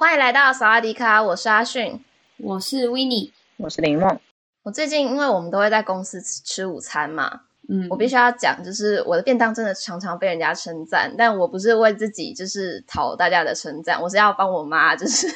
[0.00, 1.98] 欢迎来到萨瓦迪卡，我是阿迅，
[2.36, 4.20] 我是 Winnie，我是林梦。
[4.62, 15.26] 我最近因为我们都会在公司吃午餐嘛，嗯，我必须要讲，就是我的便当真的常常被人家称赞，但我不是为自己就是讨大家的称赞，我是要帮我妈，就是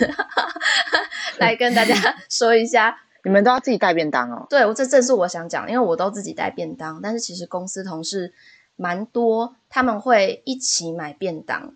[1.38, 1.96] 来跟大家
[2.30, 4.46] 说一下， 你们都要自己带便当哦。
[4.48, 8.32] 对，我这正是我想讲，因为我都自己带便当，但是其实公司同事
[8.76, 11.74] 蛮多，他们会一起买便当，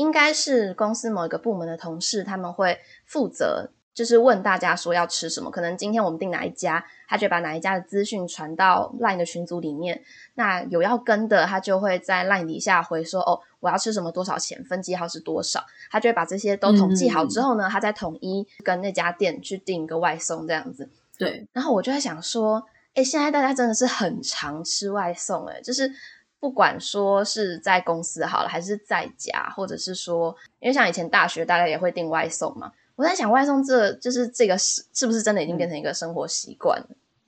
[0.00, 3.70] 应该是公司某一个部门的同事，他们会负责。
[3.92, 10.00] 就是问大家说要吃什么，可能今天我们订哪一家，他就把哪一家的资讯传到 LINE 的群组里面。
[10.36, 20.88] 那有要跟的，他就会在 LINE 底下回说：“哦，我要吃什么，多少钱，分机号是多少。”他就会把这些都统计好之后呢，嗯、他再统一跟那家店去订一个外送这样子。
[21.18, 21.46] 对。
[21.52, 22.64] 然后我就在想说，
[22.94, 25.92] 哎，现在大家真的是很常吃外送，哎，就是
[26.40, 32.72] 不管说是在公司好了，还是在家，或者是说，因为像以前大学大家也会订外送嘛。
[32.96, 36.82] 我在想，外送这就是这个是是不是真的已经变成一个生活习惯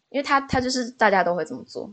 [0.08, 1.90] 因为它它就是大家都会这么做。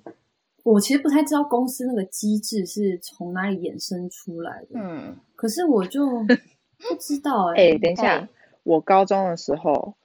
[0.64, 4.72] 我其实不太知道公司那个机制是从哪里衍生出来的。
[4.73, 7.61] 嗯，可是我就 不知道哎、欸。
[7.61, 8.28] 哎、欸，等一下，
[8.64, 9.95] 我高中的时候，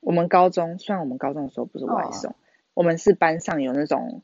[0.00, 2.34] 我们高中虽然我们高中的时候不是外送，哦、
[2.74, 4.22] 我们是班上有那种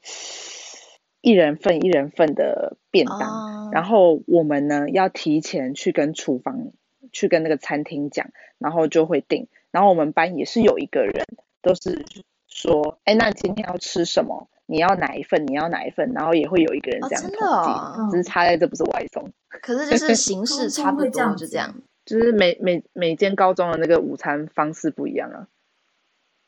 [1.22, 6.72] 一人份一人份的便当，哦、然后我们呢要提前去跟厨房。
[7.10, 9.46] 去跟那个餐厅讲，然后就会订。
[9.70, 11.26] 然后我们班也是有一个人，
[11.60, 12.06] 都是
[12.46, 14.48] 说，哎，那今天要吃什么？
[14.64, 15.46] 你要哪一份？
[15.46, 16.12] 你要哪一份？
[16.14, 19.30] 然后也会有一个人这样统计，哦真的哦、只是差在这不是外送。
[19.50, 21.74] 可是就是形式差不多，就这样。
[22.06, 25.48] 就是每每每间高中的那个午餐方式不一样啊。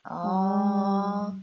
[0.05, 1.41] 哦，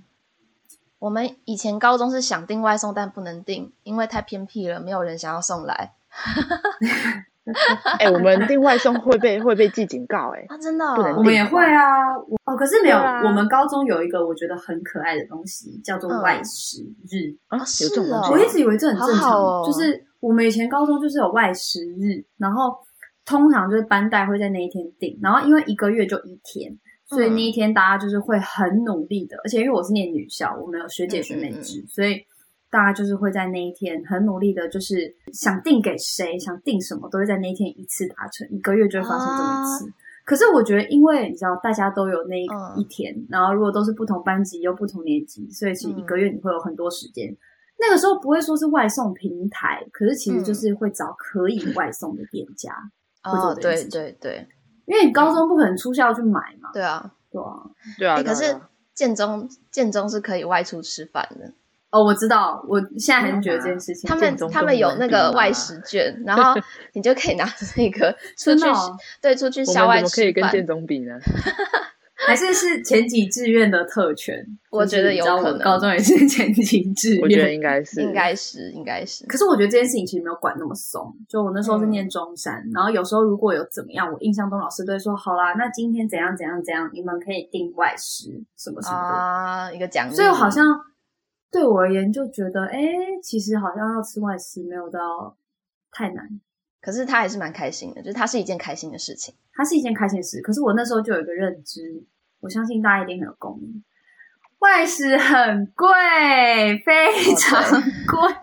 [1.02, 5.94] 我们以前高中是想订外送，但不能订，因为太偏僻了，没有人想要送来。
[7.98, 10.46] 哎、欸，我们订外送会被会被记警告哎、欸！
[10.54, 12.14] 啊，真的、哦，我们也会啊。
[12.46, 17.66] 哦，可是没有，啊、我们高中有一个我觉得很可爱的东西，叫做外食日、嗯、啊。
[17.66, 22.78] 是哦，我一直以为这很正常，哦、就是我们以前高中就是有外食日，然后
[23.26, 26.72] 通常就是班代会在那一天订，然后因为一个月就一天，
[27.12, 32.26] 所以那一天大家就是会很努力的，而且因为我是念女校，我们有学姐学妹制，所以。
[32.74, 39.90] 大家就是会在那一天很努力的，就是想定给谁，想定什么，都会在那一天一次达成，一个月就会发生这么一次。
[39.90, 42.48] 啊、可是我觉得，因为你知道，大家都有那一
[42.86, 47.30] 天，嗯、然后如果都是不同班级又不同年级，所以其实一个月你会有很多时间。
[47.30, 47.38] 嗯、
[47.78, 52.74] 那个时候不会说是外送平台，可是其实就是会找可以外送的店家。
[53.26, 54.48] 哦，对对对，
[54.92, 56.70] 因为你高中不可能出校去买嘛。
[56.74, 57.56] 对啊，对啊，
[57.98, 58.22] 对啊。
[58.22, 58.54] 可是
[58.94, 61.50] 建中建中是可以外出吃饭的。
[61.92, 64.08] 哦，我知道，我现在很觉得这件事情。
[64.10, 66.54] 他们他们有那个外食券，然后
[66.94, 68.66] 你就可以拿着那个出去，
[69.22, 70.10] 对，出去校外吃饭。
[70.10, 71.16] 怎么可以跟建中比呢？
[72.28, 74.46] 还是是前几志愿的特权？
[74.70, 75.60] 我觉得有可能。
[75.60, 79.26] 高中也是前几志愿，我觉得应该是，应该是，应该是。
[79.26, 81.14] 可是我觉得这件事情其实没有管那么松。
[81.28, 90.64] 就我那时候是念中山，然后有时候如果有怎么样，我印象中老师都会说：“好啦，那今天怎样怎样怎样，你们可以订外食什么什么啊，一个奖励。”所以好像。
[91.54, 92.80] 对我而言，就觉得哎，
[93.22, 95.36] 其实好像要吃外食没有到
[95.92, 96.26] 太难，
[96.82, 100.40] 可是他还是蛮开心的，就是他是一件开心的事情，他是一件开心的事。
[100.40, 102.02] 可是我那时候就有一个认知，
[102.42, 103.84] 我相信大家一定很有共鸣，
[104.60, 105.88] 外食很贵，
[106.86, 108.36] 非常贵，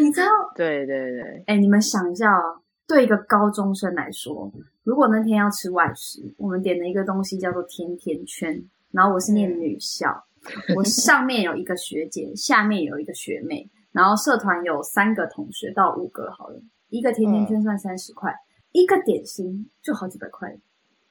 [0.00, 0.28] 你知道？
[0.56, 4.50] 对对对，哎，你们想一下哦，对一个高中生来说，
[4.82, 10.24] 如果那天要吃外食，我们点了一个东西叫做甜甜圈，然后我是念女校。
[10.74, 16.58] 我上面有一个学姐，下面有一个学妹，然后社团有三个同学到五个好了，
[16.88, 18.40] 一个甜甜圈算三十块，嗯、
[18.72, 20.56] 一个点心就好几百块，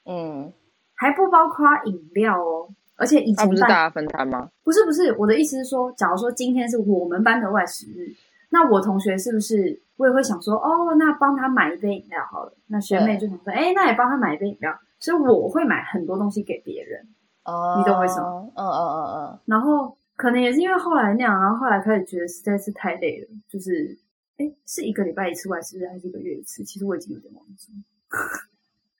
[0.06, 0.52] 嗯，
[1.00, 2.68] 还不包括饮料哦，
[2.98, 4.50] 而且以前不是大家分摊吗？
[4.66, 8.14] 不是不是，我的意思是说，假如说今天是我们班的外食日，
[8.50, 17.08] 那我同学是不是我也会想说，哦，那帮他买一杯饮料好了，那学妹就想说，哎，那也帮他买一杯饮料，所以我会买很多东西给别人。
[17.46, 18.52] 哦，你懂为什么？
[18.56, 19.40] 嗯嗯嗯嗯。
[19.46, 23.98] 然后可能也是因为后来那样，然后后来开始觉得实在是太累了，就是
[24.38, 26.62] 哎，是一个礼拜一次外食日，还是一个月一次？
[26.66, 27.72] 其实我已经有点忘记，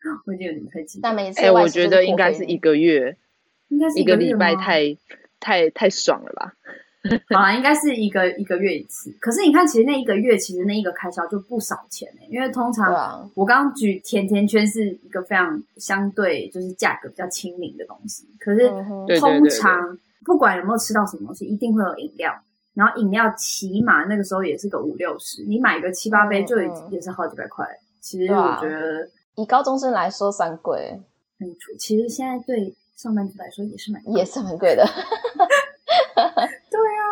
[0.26, 1.02] 我已经有点不太记得。
[1.04, 3.16] 但每次哎，我觉得应该是一个月，
[3.70, 4.98] 应该是一个礼拜吗太
[5.40, 6.54] 太太爽了吧？
[7.34, 9.10] 好啦，应该是一个一个月一次。
[9.22, 18.70] 可是你看，其实那一个月，其实那一个开销就不少钱呢、因为通常啊我刚刚举甜甜圈是一个非常相对就是价格比较亲民的东西，可是
[19.20, 22.34] 通常不管有没有吃到什么东西，一定会有饮料。
[22.76, 26.58] 然后饮料起码那个时候也是个五六十，你买个七八杯就
[26.90, 27.66] 也是好几百块。
[28.00, 29.10] 其实我觉得，
[29.42, 31.00] 以高中生来说算贵，
[31.40, 34.86] 嗯，其实现在对上班族来说也是蛮贵也是很贵的。
[35.86, 37.04] 对啊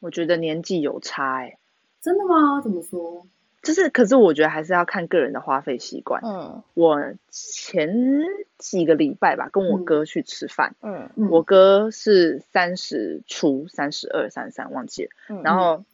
[0.00, 1.58] 我觉得年纪有差哎、
[2.00, 2.60] 真的吗？
[2.62, 3.26] 怎么说？
[3.62, 6.22] 就是，可是我觉得还是要看个人的花费习惯。
[6.24, 7.00] 嗯我
[7.30, 8.22] 前
[8.58, 15.84] 几个礼拜吧，跟我嗯哥去吃饭，嗯嗯我哥是三十出，三十二、三十三忘记了，嗯，然后，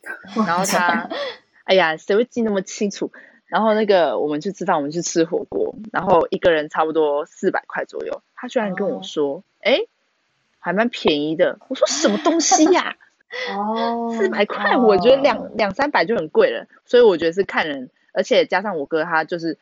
[0.46, 1.08] 然后他，
[1.64, 3.10] 哎呀，谁会记那么清楚？
[3.52, 9.81] 然后那个我们去吃饭，我们去吃火锅，然后一个人差不多四百块左右，他居然跟我说，哎、
[10.58, 11.58] 还蛮便宜的。
[11.69, 12.96] 我说什么东西呀、
[13.54, 14.81] 哦，四百块，哦。
[14.81, 19.58] 我觉得两两三百就很贵了，所以我觉得是看人，而且加上我哥他就是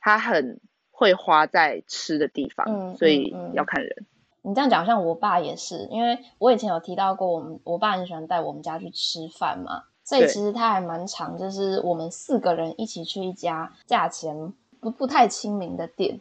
[0.00, 0.58] 他很
[0.90, 4.06] 会花在吃的地方，嗯所以要看人。
[4.42, 16.20] 你这样讲，好像我爸也是，因为我以前有提到过，我们我爸很喜欢带我们家去吃饭嘛，所以其实他还蛮长，就是我们四个人一起去一家价钱不不太亲民的店，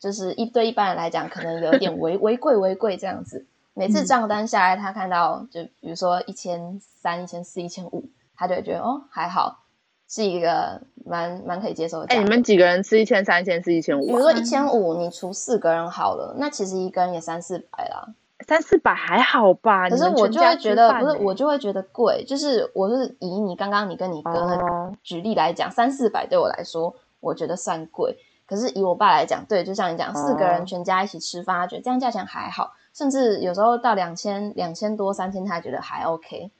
[0.00, 3.46] 就是一对一般人来讲，可能有一点微微贵微贵这样子。
[3.74, 9.60] 每次账单下来，他看到就比如说一千三、一千四、一千五，他就会觉得哦还好，
[10.08, 12.22] 是一个蛮蛮可以接受的哎、格。
[12.24, 14.06] 你们几个人吃一千三、一千四、一千五啊？
[14.06, 18.08] 比如说一千五，你除四个人好了，那其实一个人也三四百啦。
[18.48, 19.90] 三四百还好吧？
[19.90, 28.16] 可是我就会觉得，不是我就会觉得贵，就是我是以你刚刚你跟你哥举例来讲，三四百对我来说，我觉得算贵。
[28.46, 36.50] 可是以我爸来讲，对，就像你讲，四个人全家一起吃饭，他觉得这样价钱还好，甚至有时候到两千、两千多、三千，他觉得还 OK，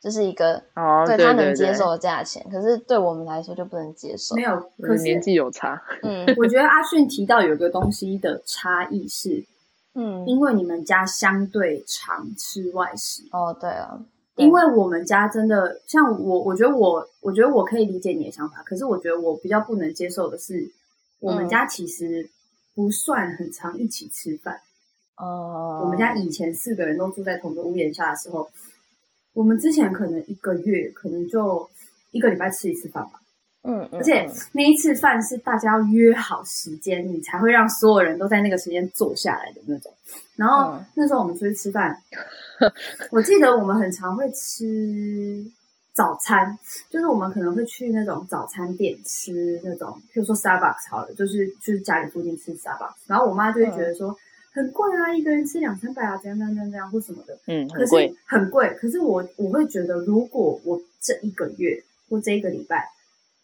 [0.00, 2.42] 这是一个哦，对对他能接受的价钱。
[2.50, 4.34] 可是对我们来说就不能接受。
[4.34, 5.82] 没有，可是年纪有差。
[6.02, 9.44] 嗯我觉得阿迅提到有个东西的差异是，
[9.94, 13.98] 嗯，因为你们家相对常吃外食，哦，对啊，
[14.34, 20.68] 对因为我们家真的像我，我觉得我，我觉得我可以理解你的想法，可是我觉得我比较不能接受的是，
[21.20, 22.28] 我们家其实
[22.74, 24.60] 不算很常一起吃饭。
[25.16, 28.50] 哦，我们家以前四个人都住在同个屋檐下的时候，
[29.32, 31.70] 我们之前可能一个月可能就
[32.10, 33.20] 一个礼拜吃一次饭吧。
[33.64, 39.92] 嗯，嗯，而且嗯那一次饭是大家要约好时间，你才会让所有人都在那个时间坐下来的那种。
[40.36, 41.96] 然后、嗯那时候我们出去吃饭，
[43.10, 45.44] 我记得我们很常会吃
[45.92, 46.58] 早餐，
[46.90, 52.94] 就是我们可能会去那种早餐店吃那种，譬如说 Starbucks 好了，就是就是家里附近吃 Starbucks。
[53.06, 54.14] 然后我妈就会觉得说、
[54.52, 57.38] 很贵啊，一个人吃两三百啊，怎样怎样怎样或什么的。
[57.46, 58.16] 嗯，可是很贵。
[58.26, 58.76] 很贵。
[58.80, 62.88] 可是我我会觉得，如果我这一个月或这一个礼拜，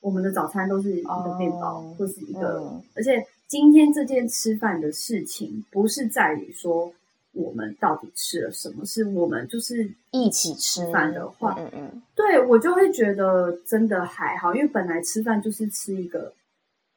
[0.00, 6.92] 我们的早餐都是一个面包，哦或是一个，嗯而且今天这件吃饭的事情，不是在于说
[7.32, 16.32] 我们到底吃了什么，是我们就是一起吃饭的话，嗯嗯对我就会觉得真的还好，因为本来吃饭就是吃一个。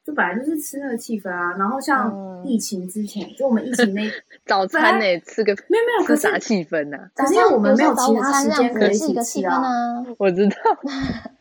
[0.06, 4.02] 就本来就是吃那个气氛啊，然后像嗯疫情之前，就我们疫情那
[4.46, 9.56] 早餐呢、吃个没有没有，可是吃啥气氛呢、可是因为我们没有其他时间可以一起吃啊。
[9.66, 10.06] 啊。
[10.20, 10.56] 我知道，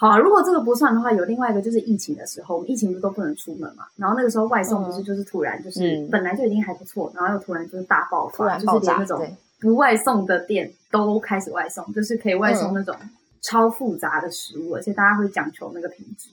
[0.00, 3.84] 好、啊，如果这个不算的话，有另外一个就是疫情的时候，我们疫情不是都不能出门嘛？
[3.96, 12.94] 然后那个时候外送不是就是突然就是、嗯本来就已经还不错，然后又突然就是大爆突发，就是连那种不外送的店都开始外送，就是可以外送那种
[13.42, 16.30] 超复杂的食物，而且大家会讲求那个品质。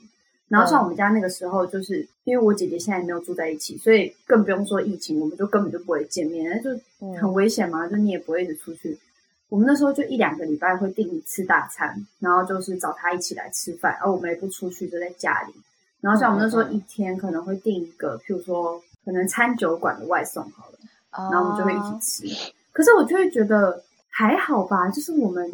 [0.47, 6.69] 然后像我们家那个时候，就是因为我姐姐现在没有住在一起，所以更不用说疫情，我们就根本就不会见面，就
[7.19, 8.95] 很危险嘛，就你也不会一直出去。
[9.55, 15.53] 我们那时候就一两个礼拜会订一次大餐，然后就是找他一起来吃饭，而我们也不出去，就在家里。
[16.01, 20.79] 然后像我们那时候一天可能会订一个，譬如说可能餐酒馆的外送好了，
[21.31, 22.51] 然后我们就会一起吃。
[22.73, 25.49] 可是我就会觉得还好吧，就是我们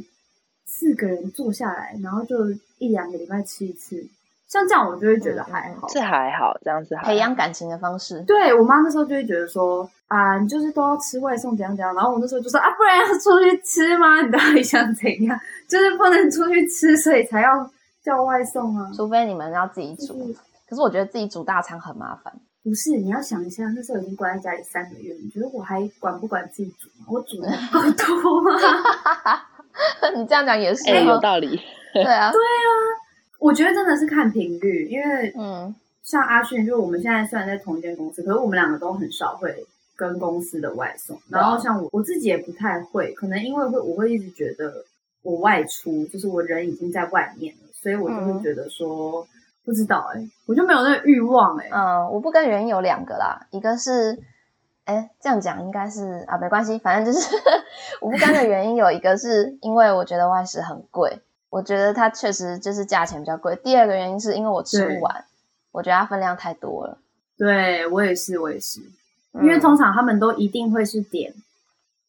[0.65, 4.03] 四个人坐下来，然后就一两个礼拜吃一次，
[4.51, 5.87] 像这样我就会觉得还好。
[5.87, 8.21] 这还好，这样子培养感情的方式。
[8.27, 14.19] 对我妈那时候就会觉得说啊，你就是都要吃外送怎样怎样，然后我那时候就说啊，不然要出去吃吗？
[14.25, 15.39] 你到底想怎样？
[15.69, 17.65] 就是不能出去吃，所以才要
[18.03, 18.91] 叫外送啊。
[18.93, 20.33] 除非你们要自己煮，就是
[20.69, 22.33] 可是我觉得自己煮大餐很麻烦。
[22.61, 27.05] 不是，你要想一下，那时候已经关在家里三个月，你觉得我还管不管自己煮吗？
[27.07, 27.79] 我煮的够
[28.21, 28.51] 多吗？
[30.13, 31.57] 你这样讲也是哎、有哦，道理。
[31.93, 32.71] 对啊对啊，
[33.41, 41.19] 我觉得真的是看频率，因为嗯，像阿迅，就是我们现在虽然在同一间公司，可是我们两个都很少会跟公司的外送。
[41.27, 44.85] 然后像我，我自己也不太会，可能因为会，我会一直觉得
[45.23, 49.27] 我外出，就是我人已经在外面了，所以我就会觉得说，嗯、
[49.65, 51.71] 不知道哎、欸，我就没有那个欲望哎、欸。
[51.73, 54.17] 嗯，我不跟原因有两个啦，一个是。
[54.83, 57.35] 哎，这样讲应该是啊，没关系，反正就是
[58.01, 61.21] 我不干的原因有一个是因为我觉得外食很贵，
[61.51, 63.55] 我觉得它确实就是价钱比较贵。
[63.63, 65.23] 第二个原因是因为我吃不完，
[65.71, 66.97] 我觉得它分量太多了。
[67.37, 68.79] 对，我也是，我也是，
[69.33, 71.31] 因为通常他们都一定会是点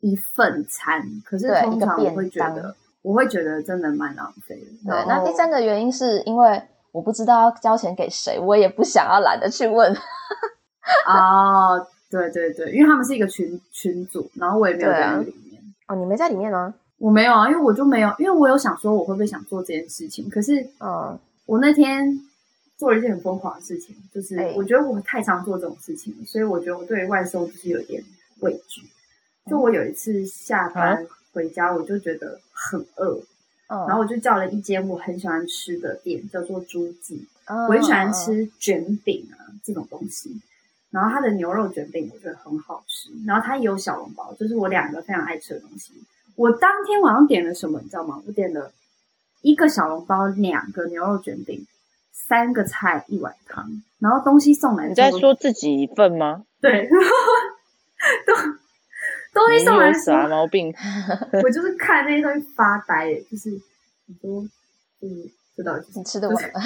[0.00, 4.90] 一份餐，可是通常我会觉得，我会觉得真的蛮浪费的。
[4.90, 9.92] 对，那第三个原因是因为我不知道要交钱给谁，我也不想要懒得去问。
[11.06, 11.86] 哦。
[12.12, 15.62] 对对对，因为他们是一个群群组，然后我也没有在里面。
[15.86, 16.74] 啊、哦，你没在里面吗？
[17.02, 22.16] 我没有啊，因为我就没有，因为我有想说我会不会想做这件事情，可是，嗯，我那天
[22.76, 28.00] 做了一件很疯狂的事情，就是我觉得我太常做这种事情，所以我觉得我对外收就是有点
[28.38, 28.82] 畏惧。
[29.50, 33.18] 就我有一次下班回家，我就觉得很饿，
[33.66, 40.40] 嗯，然后我就叫了一间我很喜欢吃的店，叫做朱记，嗯，我很喜欢吃卷饼啊这种东西。
[40.92, 45.94] 然后它的牛肉卷饼我觉得很好吃，然后它也有小笼包，就是我两个非常爱吃的东西。
[46.36, 48.22] 我当天晚上点了什么，你知道吗？
[48.26, 48.72] 我点了
[49.42, 51.66] 一个小笼包，两个牛肉卷饼，
[52.12, 53.82] 三个菜，一碗汤。
[53.98, 56.44] 然后东西送来，你在说自己一份吗？
[56.60, 56.88] 对，
[58.26, 58.36] 东
[59.34, 60.74] 东西送来啥毛病？
[61.44, 63.50] 我就是看那些东西发呆，就是
[64.06, 64.42] 很多，
[65.00, 65.30] 就是。
[65.54, 66.60] 知道你吃得完吗？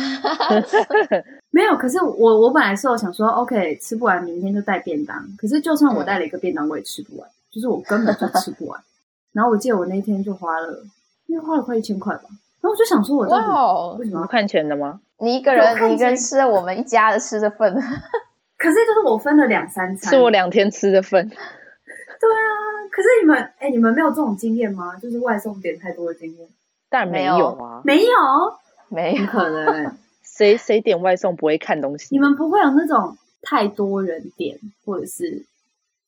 [1.50, 5.28] 没有，可是我我本来是我想说，OK，吃不完明天就带便当。
[5.36, 8.80] 可是就算我带了一个便当，我也吃不完，就是我根本就吃不完。
[9.36, 10.82] 然后我记得我那天就花了，
[11.26, 12.22] 因为花了快一千块吧。
[12.62, 14.98] 然后我就想说，我到底为什么要看钱的吗？
[15.18, 17.74] 你一个人，你一个人吃了我们一家的吃的份。
[18.56, 21.28] 可是就是我分了两三餐，是我两天吃的份。
[21.28, 22.50] 对啊，
[22.90, 24.96] 可是你们，哎，你们没有这种经验吗？
[24.96, 26.48] 就是外送点太多的经验？
[26.88, 28.10] 但没有啊，没有。
[28.88, 32.08] 没有可能， 谁谁点外送不会看东西？
[32.12, 35.44] 你们不会有那种太多人点，或者是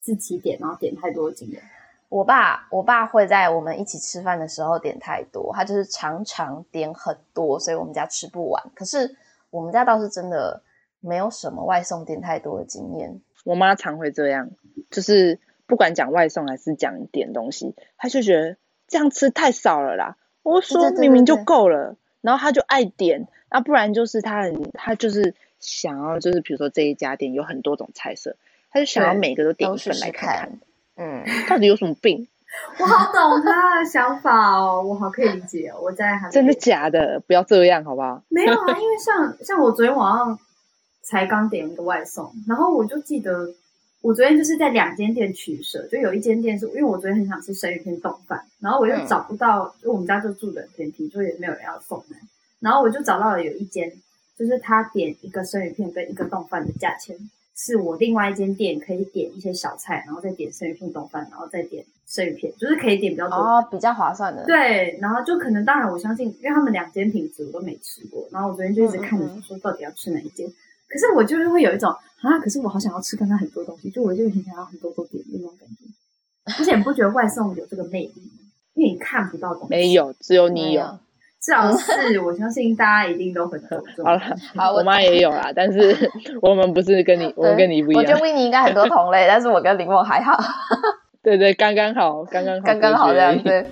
[0.01, 1.61] 自己点然后点太多的经验？
[2.09, 8.63] 我爸，我爸会在我们一起吃饭的时候点太多，他就是常常点很多，所以我们家吃不完。
[8.75, 9.17] 可是
[9.51, 10.63] 我们家倒是真的
[11.01, 13.21] 没有什么外送点太多的经验。
[13.45, 14.51] 我妈常会这样，
[14.91, 20.17] 就是不管讲外送还是讲点东西，她就觉得这样吃太少了啦。
[20.43, 21.97] 我说明明就够了。
[22.21, 28.37] 然后他就爱点，那不然就是他很，他就是想要，就是比如说这一家店有很多种菜色，
[28.73, 30.59] 他就想要每个都点一份来看看，
[30.99, 32.29] 嗯，到底有什么病？
[32.81, 35.79] 我好懂他的想法哦，我好可以理解哦。
[35.81, 37.21] 我在还真的假的？
[37.27, 38.23] 不要这样好不好？
[38.29, 40.39] 没有啊，因为像 像我昨天晚上
[41.03, 43.55] 才刚点一个外送，然后我就记得
[44.01, 52.17] 我昨天就是在两间店取舍，就有一间店是因为我昨天很想吃生鱼片冻饭，然后我又找不到，嗯、就我们家就住的很偏僻，就也没有人要送来。
[52.61, 53.93] 然后我就找到了有一间，
[54.39, 57.15] 就是他点一个生鱼片跟一个冻饭的价钱，
[57.61, 64.45] 是我另外一间店可以点一些小菜，然后再点生鱼片冻饭，然后再点生鱼片，就是可以点比较多哦，比较划算的。
[64.47, 70.55] 对，然后就可能当然我相信，因为他们两间品质我都没吃过，然后我昨天就一直看着说到底要吃哪一间，嗯嗯，
[70.89, 71.91] 可是我就是会有一种
[72.23, 76.57] 啊，可是我好想要吃刚刚很多东西，就我就很想要很多都点那种感觉。
[76.61, 78.39] 而且你不觉得外送有这个魅力吗？
[78.75, 80.99] 因为你看不到东西，没有，只有你有。
[81.41, 83.81] 至少是，我相信大家一定都很多。
[84.05, 84.21] 好了，
[84.57, 85.97] 好，我妈也有啦，但是
[86.43, 88.03] 我们不是跟你，我们跟你不一样。
[88.03, 90.37] 我觉得维尼应该很多同类，但是我跟林梦还好。
[91.23, 93.67] 对对，刚刚好，刚刚好，刚刚好这样子。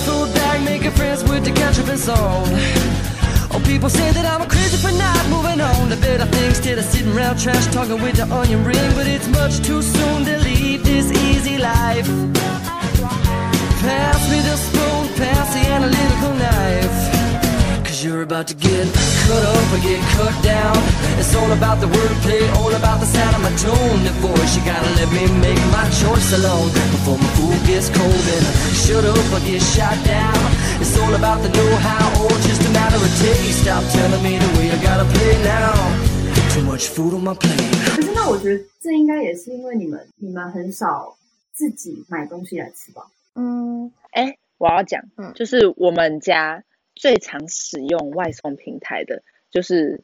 [0.00, 2.48] duffel bag, making friends with the ketchup and salt.
[3.52, 5.88] Oh, people say that I'm crazy for not moving on.
[5.88, 8.90] The better things Instead of sitting around trash talking with the onion ring.
[8.94, 12.06] But it's much too soon to leave this easy life.
[13.82, 17.19] Pass me the spoon, pass the analytical knife.
[37.95, 41.15] 可是那我觉得这应该也是因为你们你们很少
[41.53, 43.03] 自己买东西来吃吧？
[43.35, 46.63] 嗯，哎， 我要讲，嗯，就是我们家
[47.00, 50.02] 最常使用外送平台的，就是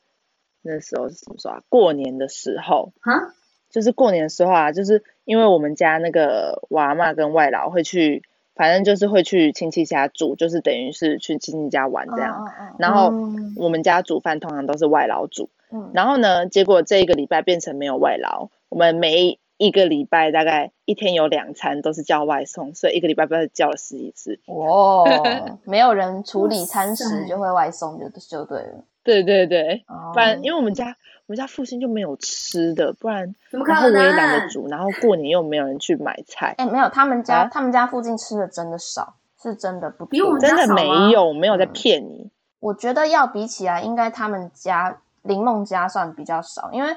[0.63, 1.63] 那时候是什么时候啊？
[1.69, 3.35] 过年的时候啊，
[3.69, 8.23] 就是过年的时候啊，就是因为我们家那个我阿嬷跟外老会去，
[8.55, 12.33] 反正就是会去亲戚家住，就是等于是去亲戚家玩这样。
[12.33, 13.13] 哦哦哦，然后
[13.57, 24.39] 我们家煮饭通常都是外劳煮，嗯，然后呢，结果这一个礼拜变成没有外劳，我们每一个礼拜大概一天有两餐都是叫外送，所以一个礼拜不知道叫了十几次。
[24.47, 25.05] 哦，
[25.65, 28.85] 没有人处理餐食就会外送就就对了。
[29.03, 30.87] 对对对，不然因为我们家
[31.27, 36.55] 我们家附近就没有吃的，不然然后我也懒得煮，然后过年又没有人去买菜。
[36.59, 40.49] 哎，没有，他们家他们家附近吃的真的少，是真的不比我们家。
[40.49, 42.31] 真的没有，没有在骗你。
[42.61, 46.95] 我觉得要比起来，应该他们家林梦家算比较少，因为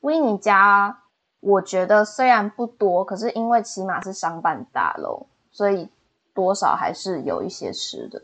[0.00, 0.96] 维尼家。
[1.40, 5.88] 我觉得虽然不多，可是因为起码是商办大楼，所以
[6.34, 8.22] 多少还是有一些吃的。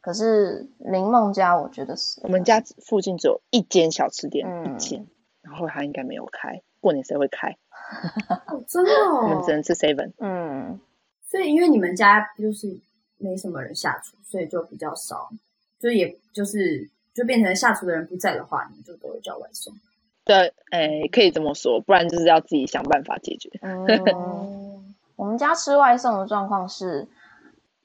[0.00, 5.06] 可是林梦家，我觉得是我们家附近只有一间小吃店，嗯、一间，
[5.42, 6.62] 然后他应该没有开。
[6.80, 7.56] 过年谁会开？
[8.46, 10.12] 哦、真的、哦，我们只能吃 seven。
[10.18, 10.80] 嗯，
[11.28, 12.78] 所以因为你们家就是
[13.18, 15.28] 没什么人下厨，所以就比较少，
[15.78, 19.74] 就也就是就变成下厨的人不在的话，你们就都会叫外送。
[20.26, 23.48] 对，哎，可以这么说，不然就是要自己想办法解决。
[23.62, 27.06] 嗯， 我们家吃外送的状况是，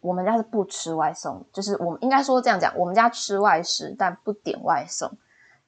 [0.01, 5.11] 我们家是不吃外送，就是我们应该说这样讲，我们家吃外食，但不点外送。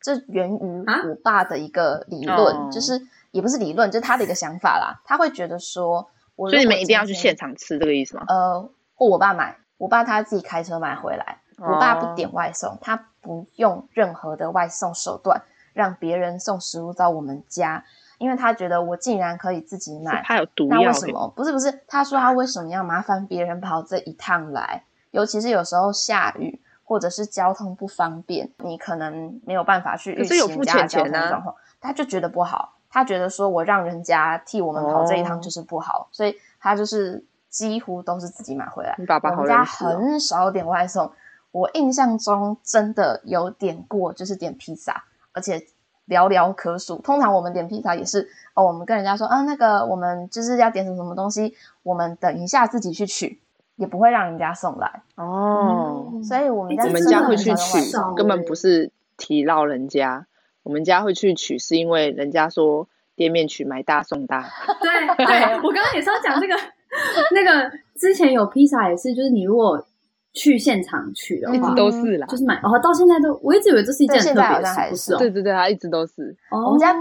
[0.02, 3.00] 这源于我爸的一个理论，啊、就是
[3.30, 5.00] 也不是理论，就是他的一个想法啦。
[5.06, 8.26] 他会觉得说，我所以你们一定要去现场吃，这个意思吗？
[8.28, 15.44] 呃，或我爸买，我爸他自己开车买回来，我爸不点外送，他不用任何的外送手段。
[15.74, 17.84] 让别人送食物到我们家，
[18.18, 20.78] 因为他觉得我竟然可以自己买，他有毒药。
[20.80, 21.28] 那为什么？
[21.36, 24.84] 不是不是，他说他为什么要麻烦别人跑这一趟来？
[25.12, 32.74] 尤其是有时候下雨或者是交通不方便，你可能没有办法去预期人家的交通状况，他就觉得不好。
[32.90, 38.96] 他觉得说我让人家替我们跑这一趟就是不好，哦、所以他就是几乎都是自己买回来。
[39.00, 41.12] 你爸爸好、哦、我们家很少点外送，
[41.52, 45.04] 我印象中真的有点过，就是点披萨。
[45.34, 45.60] 而且
[46.08, 46.98] 寥寥可数。
[47.02, 53.40] 通常我们点披萨也是哦，我们跟人家说啊，那个我们就是要点什么什么东西，我们等一下自己去取，
[53.76, 56.12] 也不会让人家送来哦。
[56.14, 57.80] 嗯、所以我们家我们家会去取，
[58.16, 60.26] 根本不是提到人家。
[60.64, 64.50] 我们家会去取，是因为人家说店面取买大送大。
[64.82, 66.56] 对对，我刚刚也是要讲这个，
[67.36, 69.86] 那个之前有披萨也是，就是你如果。
[70.34, 75.18] 去现场取的话，一直都是啦，就是买哦，到现在都，我一直以为这是一件特别的事，不是？
[75.18, 76.36] 对对对，它一直都是。
[76.50, 76.96] 我们家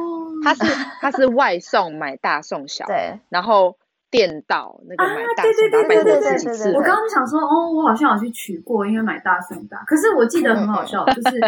[0.44, 0.64] 它是
[1.00, 3.74] 它是外送买大送小， 对，然后
[4.10, 5.70] 电到那个买大送大，对对
[6.04, 6.72] 对对对。
[6.74, 9.78] 我刚刚想说，哦，我好像有去取过，因为买大送大。
[9.86, 11.40] 可是我记得很好笑，就是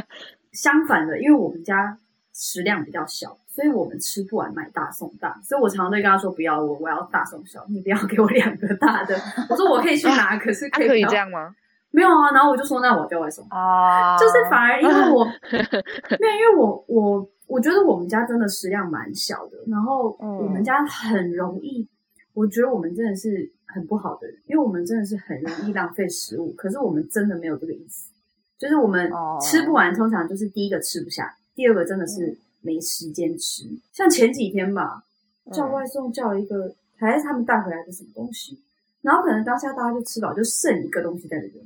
[0.53, 1.99] 相反的，因为我们家
[2.33, 9.15] 食量比较小，所以我们吃不完买大送大，所以我常常都跟他说，不要我，我要大送小，你不要给我两个大的。
[9.51, 11.55] 我说我可以去拿，可是可以这样吗？
[11.95, 13.47] 没有啊，然后我就说，那我叫外送？
[13.51, 15.25] 啊，就是反而因为我，
[16.19, 21.89] 没有，因为我我我觉得我们家真的食量蛮小的，然后我们家很容易，
[22.33, 28.11] 我觉得我们真的是很不好的人，因为我们真的是很容易浪费食物， 可是我们真的没有这个意思，
[28.59, 29.09] 就是我们
[29.41, 35.05] 吃不完，通常就是第一个吃不下，第二个真的是没时间吃，像前几天吧，
[35.53, 38.59] 叫外送叫一个，还是他们带回来的什么东西，
[39.01, 41.65] 然后可能当下大家就吃饱，就剩一个东西在那边。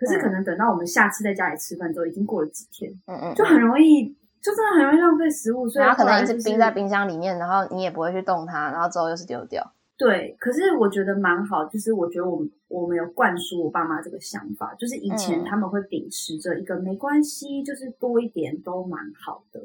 [0.00, 4.08] 可是可能等到我们下次在家里吃饭之后，已经过了几天，嗯嗯，就很容易，
[4.40, 5.68] 就真的很容易浪费食物。
[5.68, 9.62] 所以、就是、可能一直冰在冰箱里面，然后你也不会去动它，然后之后又是丢掉。
[9.98, 19.60] 对，可是我觉得蛮好，就是我觉得我们我们有灌输我爸妈这个想法，就是以前他们会秉持着一个没关系，就是多一点都蛮好的。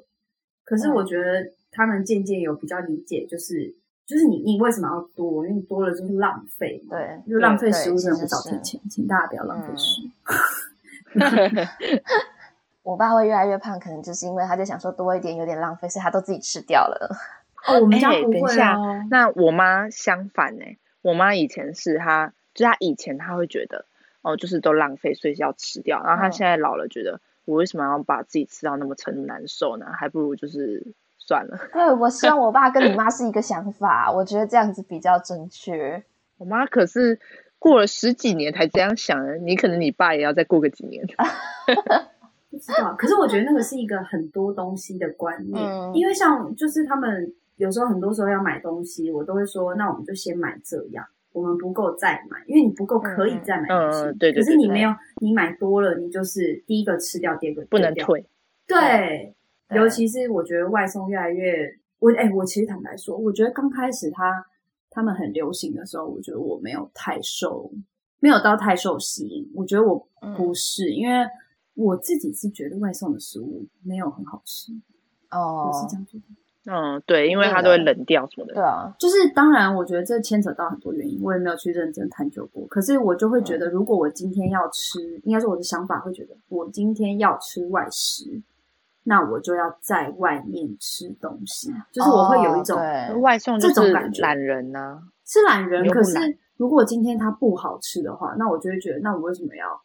[0.65, 3.73] 可是我觉得他们渐渐有比较理解，就是。
[4.05, 5.43] 就是你，你为什么要多？
[5.45, 10.09] 因为你多了就是浪费，对，就浪费食物真的不找钱，请大家不要浪费食物。
[12.83, 17.17] 我爸会越来越胖，可能就是因为他就想说多一点有点浪费，所以他都自己吃掉了。
[17.67, 18.77] 哦，我们家不会、哦欸、等一下，
[19.09, 20.65] 那我妈相反呢？
[21.01, 23.85] 我妈以前是她，就她以前她会觉得
[24.21, 26.03] 哦，就是都浪费，所以要吃掉。
[26.03, 29.87] 然后她现在老了，觉得我为什么要把自己吃到那么撑难受呢？
[29.91, 30.93] 还不如就是。
[31.25, 36.03] 算了， 对，我希望我爸跟你妈是一个想法，我觉得这样子比较正确。
[36.37, 37.19] 我妈可是
[37.57, 41.05] 过了十几年才这样想的，你可能你爸也要再过个几年。
[42.51, 53.99] 不知道，可是我觉得那个是一个很多东西的观念，嗯、因为像就是他们有时候很多时候要买东西，我都会说，那我们就先买这样，我们不够再买，因为你不够可以再买东西。
[54.03, 54.43] 嗯，对对对。
[54.43, 58.25] 可是你没有，你买多了，你就是第一个吃掉，第二个不能退。
[58.65, 59.35] 对，
[59.73, 61.67] 尤其是我觉得外送越来越，
[61.99, 64.45] 我哎，我其实坦白说，我觉得刚开始他
[64.89, 67.71] 他们很流行的时候，我觉得我没有太受，
[68.19, 69.49] 没有到太受吸引。
[69.55, 71.25] 我觉得我不是，因为
[71.73, 74.71] 我自己是觉得外送的食物没有很好吃。
[75.31, 76.23] 哦，我是这样觉得。
[76.67, 78.55] 嗯，对，因为它都会冷掉什么的。
[78.55, 82.65] 对啊，就是当然，我觉得这牵扯到很多原因，我也没有去认真探究过。
[82.65, 88.41] 可是我就会觉得，如果我今天要吃，嗯、应该是我的想法会觉得，我今天要吃外食，
[89.05, 91.71] 那我就要在外面吃东西。
[91.91, 95.89] 就是我会有一种、哦、外送这种感觉，懒人呢、啊，是懒人。
[95.89, 99.81] 可是如果今天它不好吃的话，那我就会觉得，那我为什么要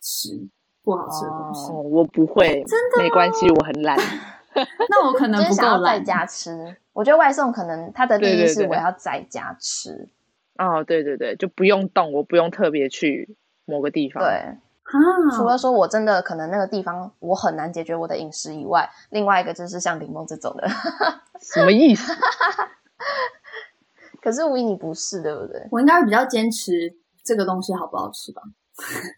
[0.00, 0.48] 吃
[0.82, 1.72] 不好吃的东西？
[1.72, 3.96] 哦、我不会，真的没关系，我很懒。
[4.88, 9.90] 那我可能不够在家吃，我觉得外送可能它的利益是我要在家吃。
[9.90, 10.10] 对对对。
[10.56, 14.22] 哦，对对对，就不用动，我不用特别去某个地方。
[14.22, 20.68] 对，啊，除了说我真的可能那个地方我很难解决我的饮食以外，另外一个就是像柠檬这种的，
[21.40, 22.12] 什么意思？
[24.22, 25.66] 可是唯你不是，对不对？
[25.70, 28.42] 我应该会比较坚持这个东西好不好吃吧？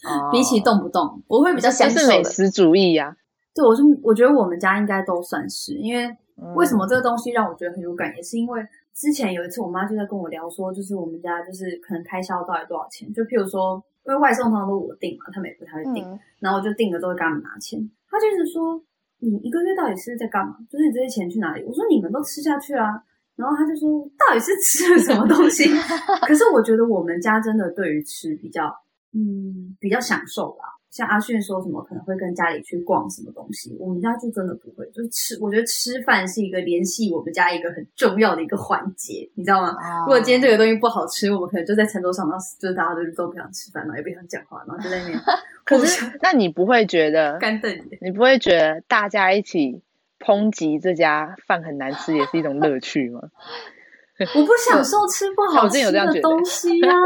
[0.08, 3.16] 哦、 比起动不动，我会比较享受是美食主义呀、啊。
[3.54, 6.16] 对，我是我觉得我们家应该都算是，因为
[6.54, 18.80] 为什么这个东西让我觉得很有感，也是因为之前有一次我妈就在跟我聊说，就是我们家就是可能开销到底多少钱，就譬如说，因为外送通常都我订嘛，他们也不太会订，嗯、然后我就订了之后跟他们拿钱，他就是说
[19.18, 20.56] 你一个月到底是在干嘛？
[20.70, 21.64] 就是你这些钱去哪里？
[21.64, 23.02] 我说你们都吃下去啊，
[23.34, 25.64] 然后他就说到底是吃了什么东西？
[26.26, 28.72] 可是我觉得我们家真的对于吃比较
[29.12, 30.75] 嗯比较享受吧。
[30.90, 35.38] 像阿迅说什么可能会跟家里去逛什么东西，我们家就真的不会，就是吃。
[35.40, 39.70] 我觉得吃饭是一个联系我们家一个很重要的一个环节，你知道吗？
[39.70, 45.20] 哦、如果今天这个东西不好吃，我们可能就在餐桌上，然后就是大家都都不想吃饭，然后也不想讲话，然后就在那边。
[45.64, 47.76] 可是，那你不会觉得干瞪？
[48.00, 49.82] 你不会觉得大家一起
[50.18, 53.20] 抨击这家饭很难吃也是一种乐趣吗？
[54.34, 56.96] 我不享受吃不好吃的东西呀、啊。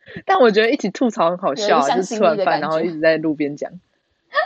[0.26, 3.70] 但我觉得一起吐槽很好笑，就是吃完饭然后一直在路边讲。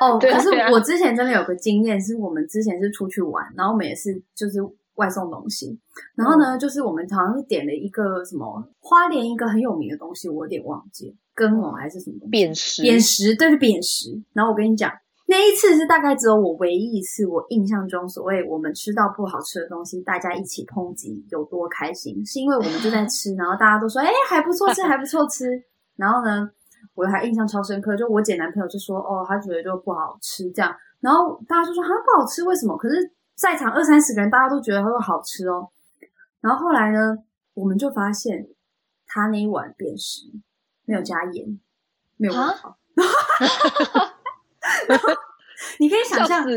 [0.01, 4.59] 哦， 可是我之前真的有个经验，是我们之前是出去玩，然后我们也是就是
[4.97, 5.79] 外送东西，
[6.15, 12.29] 然后呢，就是我们好像是点了一个什么花莲一个很有名的东西，我有点忘记了，根藕还是什么？
[12.31, 14.21] 扁食，扁食，对，是扁食。
[14.33, 14.93] 然后我跟你讲。
[15.29, 25.61] 那一次是大概只有我唯一一次，我印象中所谓我们吃到不好吃的东西，大家一起抨击有多开心，是因为我们就在吃，然后大家都说，哎，还不错吃，还不错吃。
[25.97, 26.49] 然后呢，
[26.95, 30.73] 我还印象超深刻，就我姐男朋友就说，哦，他觉得就不好吃这样。
[31.01, 32.77] 然后大家就说，啊，不好吃，为什么？
[32.77, 35.69] 可是在场二三十个人，大家都觉得他说好吃哦。
[36.41, 37.19] 然后后来呢，
[37.55, 38.47] 我们就发现
[39.07, 40.31] 他那一碗扁食
[40.85, 41.59] 没有加盐，
[42.17, 42.79] 没有味道。
[45.81, 46.45] 你可以想象，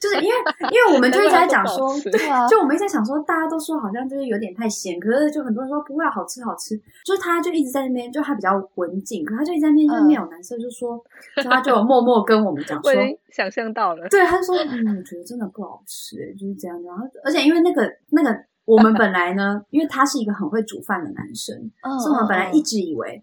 [0.00, 0.34] 就是因为
[0.72, 10.98] 因为我们就一直在讲说， 对啊，就我们一直在想说，大家都说好像就是有点太咸，可是就很多人说不会好吃好吃，就是他就一直在那边，就他比较文静，可他就一直在那边就没有男生就说，
[11.36, 12.92] 就他就默默跟我们讲说，
[13.30, 21.56] 想象到了，对，他就说，嗯，我觉得真的不好吃，欸，就是这样，然后而且因为那个那个我们本来呢，因为他是一个很会煮饭的男生，
[22.02, 23.22] 所以我们本来一直以为。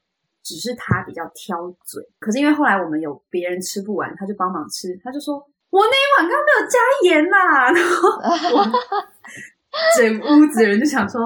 [0.49, 4.99] 只是他比较挑嘴，可是因为后来我们有别人吃不完，他就帮忙吃。
[5.03, 5.35] 他就说
[5.69, 7.69] ：“我那一碗刚刚没有加盐呐。
[7.77, 8.09] ”然后
[8.57, 8.65] 我
[9.95, 11.21] 整屋子人就想说：“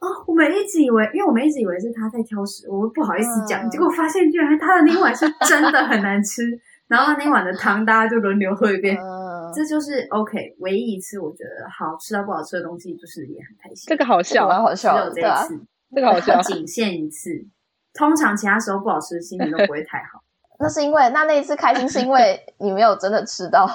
[0.00, 3.62] 哦，我们一直以为，因为我们一直以为是他在挑食，我们不好意思讲。
[3.62, 6.42] 嗯、结果发现居然他的那一碗是真的很难吃。
[6.88, 8.96] 然后那一碗的汤大家就轮流喝一遍。
[8.96, 13.84] 嗯、这就是 OK，唯一一次我觉得好吃到不好吃的东西，就是也很开心。
[13.88, 15.60] 这个好笑，蛮好笑，只有这一次，
[15.94, 17.46] 这个好笑，仅限一次。”
[17.92, 20.22] 通常其他时候不好吃的心情都不会太好。
[20.58, 23.66] 那是因为那那一次开心是因为你没有真的吃到，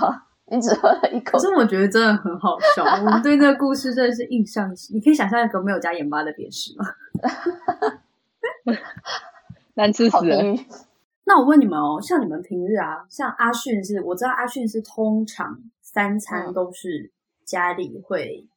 [0.45, 1.31] 你只喝了一口。
[1.31, 4.71] 可是我觉得真的很好笑， 我们对那个故事真的是印象。
[4.93, 6.85] 你可以想象一个没有加盐巴的扁食吗？
[9.73, 10.37] 难吃死了。
[11.25, 17.11] 那我问你们哦，像你们平日啊，像阿迅是，我知道阿迅是通常三餐都是
[17.43, 18.47] 家里会。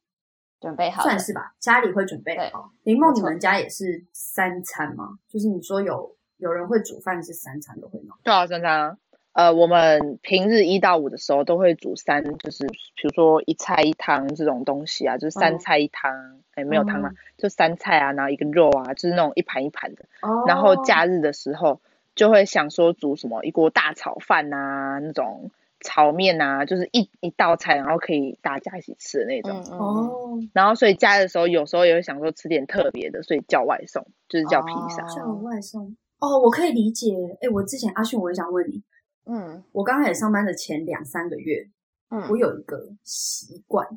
[0.59, 1.53] 准备好，算是吧。
[1.59, 2.71] 家里会准备好。
[2.83, 5.17] 林梦，你们家也是三餐吗？
[5.27, 8.15] 就是你说有有人会煮饭，是三餐都会吗？
[8.23, 8.97] 对啊，三餐。
[9.33, 16.41] 呃，我们平日一到五的时候都会煮三，就是比如说一菜一汤这种东西啊，就是三菜一汤。
[16.55, 20.03] 哎、嗯，没有汤啊，嗯、就三菜啊，然后一个肉啊，就是那种一盘一盘的。
[20.21, 20.43] 哦。
[20.47, 21.79] 然后假日的时候
[22.15, 29.63] 就会想说煮什么一锅大炒饭啊，那种炒面啊，就是一一道菜，然后可以大家一起吃的那种。
[29.71, 35.03] 嗯哦，然后所以家的时候，有时候也会想说吃点特别的，所以叫外送，就是叫披萨。
[35.03, 35.95] 哦叫外送。
[36.19, 37.15] 哦，我可以理解。
[37.41, 38.83] 哎，我之前阿迅，我也想问你，
[39.25, 41.69] 嗯我刚开始上班的前两三个月，
[42.09, 43.87] 嗯，我有一个习惯，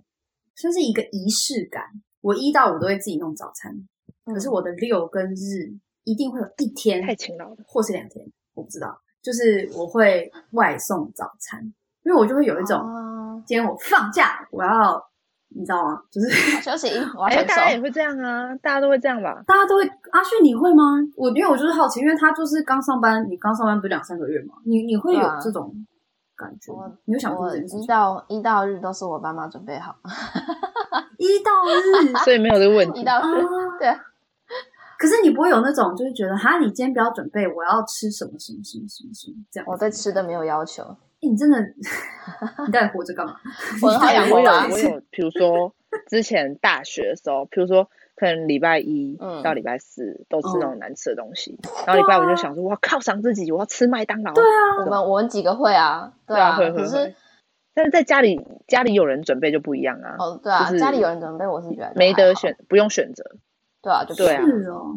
[0.55, 1.85] 算是一个仪式感。
[2.21, 3.73] 我一到五都会自己弄早餐，
[4.27, 11.61] 嗯可是我的六跟日一定会有一天太勤劳了，或是两天，我不知道，就是我会外送早餐，
[12.03, 15.03] 因为我就会有一种，哦今天我放假，我要，
[15.49, 16.01] 你知道吗？
[16.11, 16.29] 就是
[16.61, 17.49] 休息，我要哎，享受。
[17.49, 19.43] 大家也会这样啊，大家都会这样吧？
[19.47, 20.85] 大家都会，阿旭你会吗？
[21.17, 25.73] 我因为我就是好奇，因为他就是刚上班，你刚上班不是两三个月嘛，你你会有这种
[26.37, 26.73] 感觉
[27.05, 27.87] 你有想过我一这件事情？
[27.87, 29.97] 到一到日都是我爸妈准备好，
[31.19, 33.01] 一到日 所以没有这个问题。
[33.01, 33.89] 一到日啊，对，
[35.03, 39.67] 可是你不会有那种就是觉得哈，你今天不要准备，我要吃什么什么什么什么什么这样。
[39.69, 41.59] 我对吃的没有要求，欸你真的，
[42.65, 43.35] 你到底活着干嘛？
[43.83, 45.75] 我很好哎我有养活啊我有，比如说
[46.09, 54.33] 之前大学的时候，比如说可能礼拜一嗯到礼拜四都吃那种难吃的东西，嗯然后礼拜五就想说，我犒赏自己，我要吃麦当劳。
[54.35, 57.15] 对啊，我们我们几个会啊，对啊，会会可是会。
[57.75, 63.25] 但是在家里家里有人准备就不一样啊，哦，对啊，就是家里有人准备，我是觉得，没得选，不用选择。
[63.83, 64.95] 对啊，就对啊是哦。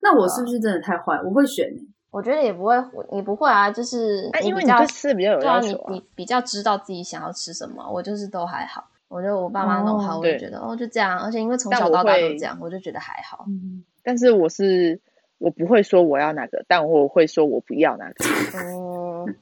[0.00, 1.20] 那我是不是真的太坏？
[1.24, 2.74] 我会选欸我觉得也不会，
[3.12, 5.92] 你不会啊，就是哎，因为比较你对吃的比较有要求啊。
[5.92, 8.82] 你你比较知道自己想要吃什么，我就是都还好。
[9.08, 13.44] 我觉得我爸妈弄好，哦我就觉得哦就这样，而且因为从小到大都这样，我就觉得还好。
[13.48, 14.98] 嗯，但是我是
[15.38, 18.14] 我不会说我要哪个，但我会说我不要哪个。
[18.58, 19.36] 嗯，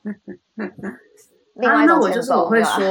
[1.55, 2.85] 另啊，外一种那我就是我会 说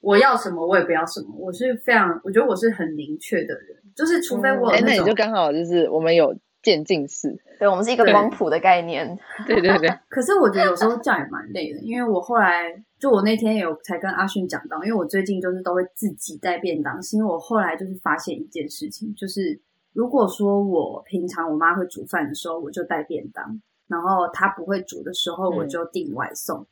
[0.00, 1.28] 我要什么，我也不要什么。
[1.36, 6.32] 我是非常，我觉得我是很明确的人，就是除非我那你就刚好就是我们有
[6.62, 7.36] 渐进式。
[7.58, 9.18] 对我们是一个对光谱的概念。
[9.44, 19.60] 对对对， 可是我觉得有时候这样也蛮累的，因为我后来就我那天有才跟阿迅讲到，因为我最近就是都会自己带便当，是因为我后来就是发现一件事情，就是
[19.92, 26.64] 如果说我平常我妈会煮饭的时候，我就带便当，然后她不会煮的时候，我就订外送，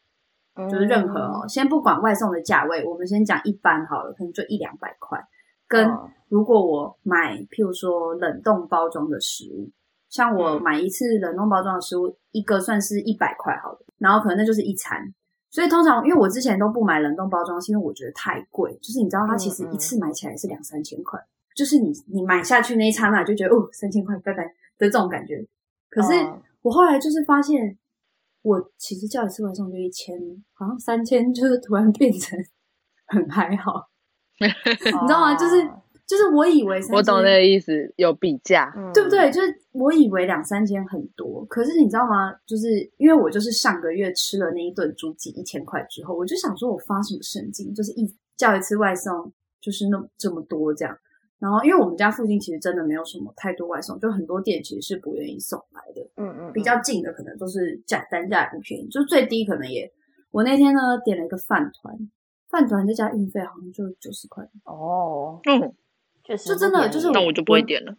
[0.71, 5.19] 就是任何哦，先不管外送的价位，我们先讲一般好了，可能就一两百块，
[5.68, 9.70] 跟哦如果我买譬如说冷冻包装的食物。
[10.09, 15.12] 像我买一次冷冻包装的食物，一个算是一百块好了，然后可能那就是一餐。
[15.50, 18.72] 所以通常，因为我之前都不买冷冻包装，是因为我觉得太贵。
[18.81, 21.20] 就是你知道，它其实一次买起来是两三千块，
[21.57, 24.44] 就是你你买下去那一刹那就觉得哦，三千块拜拜
[24.79, 25.44] 的这种感觉。
[25.90, 27.76] 可是哦我后来就是发现，
[28.42, 30.16] 我其实叫一次外送就一千，
[30.55, 32.38] 好像三千，就是突然变成
[33.09, 33.88] 很还好，
[34.40, 34.46] 你
[34.85, 35.35] 你知道吗？
[35.35, 35.62] 就是
[36.07, 39.31] 就是我以为我懂那个意思，有比价，嗯对不对？
[39.31, 42.33] 就是我以为两三千很多，可是你知道吗？
[42.46, 42.68] 就是
[42.99, 47.75] 因为我就是上个月吃了那一顿猪脊一千块之后，我就想说，我发什么神经？
[47.75, 50.96] 就是一叫一次外送就是那这么多这样。
[51.38, 56.01] 然后因为我们家附近其实真的没有什么太多外送，就很多店其实是不愿意送来的。
[56.16, 59.90] 嗯嗯，比较近的可能都是价单价也不便宜，就最低可能也。
[60.31, 61.94] 我那天呢点了一个饭团，
[62.50, 64.44] 饭团再加运费好像就九十块。
[64.64, 65.74] 哦，嗯，
[66.24, 67.94] 确实就真的就是那我就不会点了。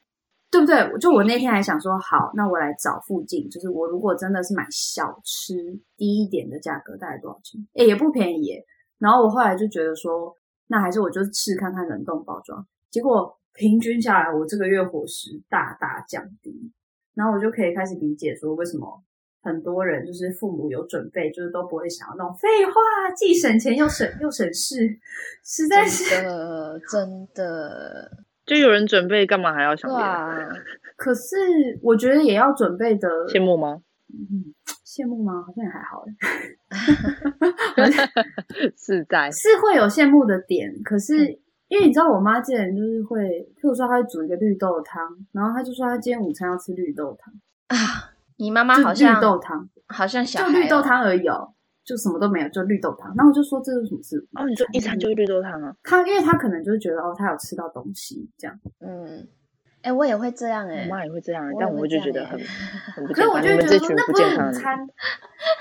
[0.49, 0.97] 对不对？
[0.99, 5.53] 就我那天还想说，好，那我来找附近，就是我如果真的是买小吃
[5.97, 7.67] 低一点的价格，大概多少钱？
[7.73, 8.65] 诶也不便宜耶。
[8.97, 10.33] 然后我后来就觉得说，
[10.67, 12.65] 那还是我就试看看冷冻包装。
[12.89, 16.71] 结果平均下来，我这个月伙食大大降低。
[17.13, 19.03] 然后我就可以开始理解说，为什么
[19.47, 24.99] 很多人就是父母有准备，就是都不会想要那种废话，既省钱又省又省事，
[25.43, 26.03] 实在是。
[26.09, 28.11] 真的真的，
[28.45, 30.13] 就有人准备，干嘛还要想对别人？
[30.13, 30.49] 啊，
[30.97, 31.35] 可是
[31.81, 33.81] 我觉得也要准备的羡慕吗？
[34.09, 34.53] 嗯，
[34.85, 35.43] 羡慕吗？
[35.45, 36.05] 好像也还好
[37.77, 37.89] 诶
[38.77, 43.19] 是在是会有羡慕的点，可是、嗯因为你知道，我妈之前就是会，
[43.59, 47.33] 譬如说，她会煮一个绿豆汤，然后她就说她今天午餐要吃绿豆汤，
[47.67, 47.75] 啊，
[48.37, 53.13] 你妈妈好像绿豆汤，好像小就孩哦绿豆汤而已哦，就什么都没有，就绿豆汤。
[53.15, 54.17] 然后我就说这是什么事？
[54.35, 55.75] 哦，你就一餐就是绿豆汤啊？
[55.83, 58.59] 他，因为他可能就是觉得哦，他有吃到东西这样。
[58.79, 59.27] 嗯，
[59.81, 62.45] 哎，我也会这样哎我，妈也会这样，但我就觉得很欸
[62.95, 63.33] 很不健康。
[63.33, 64.87] 可是我就会你们这群觉得说，那不是午餐，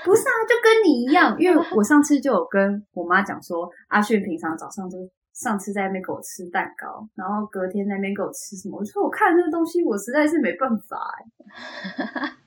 [0.05, 4.97] 不是啊，就跟你一样，因为我上次就有跟我妈讲说，阿迅平常早上就
[5.33, 12.33] 上次在那边给我吃蛋糕，然后隔天在那边给我吃什么，我说我看那个东西，我实在是没办法哎、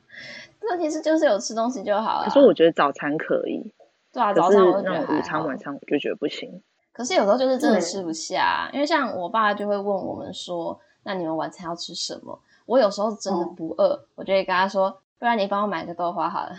[0.69, 2.25] 问题是就是有吃东西就好了。
[2.25, 3.73] 可是我觉得早餐可以，
[4.13, 6.63] 对啊，可是早餐我就觉那得午餐晚餐我就觉得不行。
[6.93, 16.51] 可是有时候就是真的吃不下，因为像我爸就会问我们说：“那你们晚餐要吃什么？”我有时候真的不饿，我就会跟他说：“不然你帮我买个豆花好了。”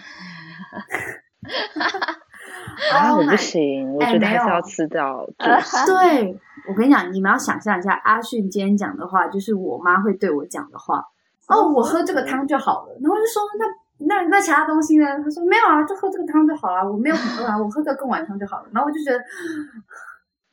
[2.93, 5.85] 啊， 我不行，我觉得还是要吃到 主食。
[5.85, 6.37] 对，
[6.67, 11.05] 我跟你讲，你们要想象一下，阿迅今天讲的话，就是我妈会对我讲的话。
[11.47, 12.97] 哦，我喝这个汤就好了。
[13.01, 13.65] 然后就说，那
[14.07, 15.05] 那那其他东西呢？
[15.23, 16.91] 他说没有啊，就喝这个汤就好了。
[16.91, 18.69] 我没有很饿啊，我喝个贡丸汤就好了。
[18.73, 19.19] 然后我就觉得。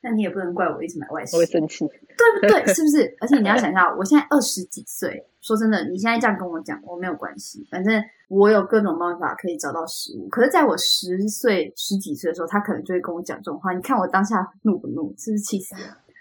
[0.01, 2.73] 那你也不能怪我一直买外食，我会生气，对不对？
[2.73, 3.17] 是不是？
[3.21, 10.29] 而且你要想一下，我现在二十几岁，说真的，你现在这样跟我讲，我没有关系，反正我有各种办法可以找到食物。
[10.29, 13.73] 可是在我十岁、十几岁的时候，他可能就会跟我讲这种话。
[13.73, 15.13] 你看我当下怒不怒？
[15.19, 15.81] 是不是气死了？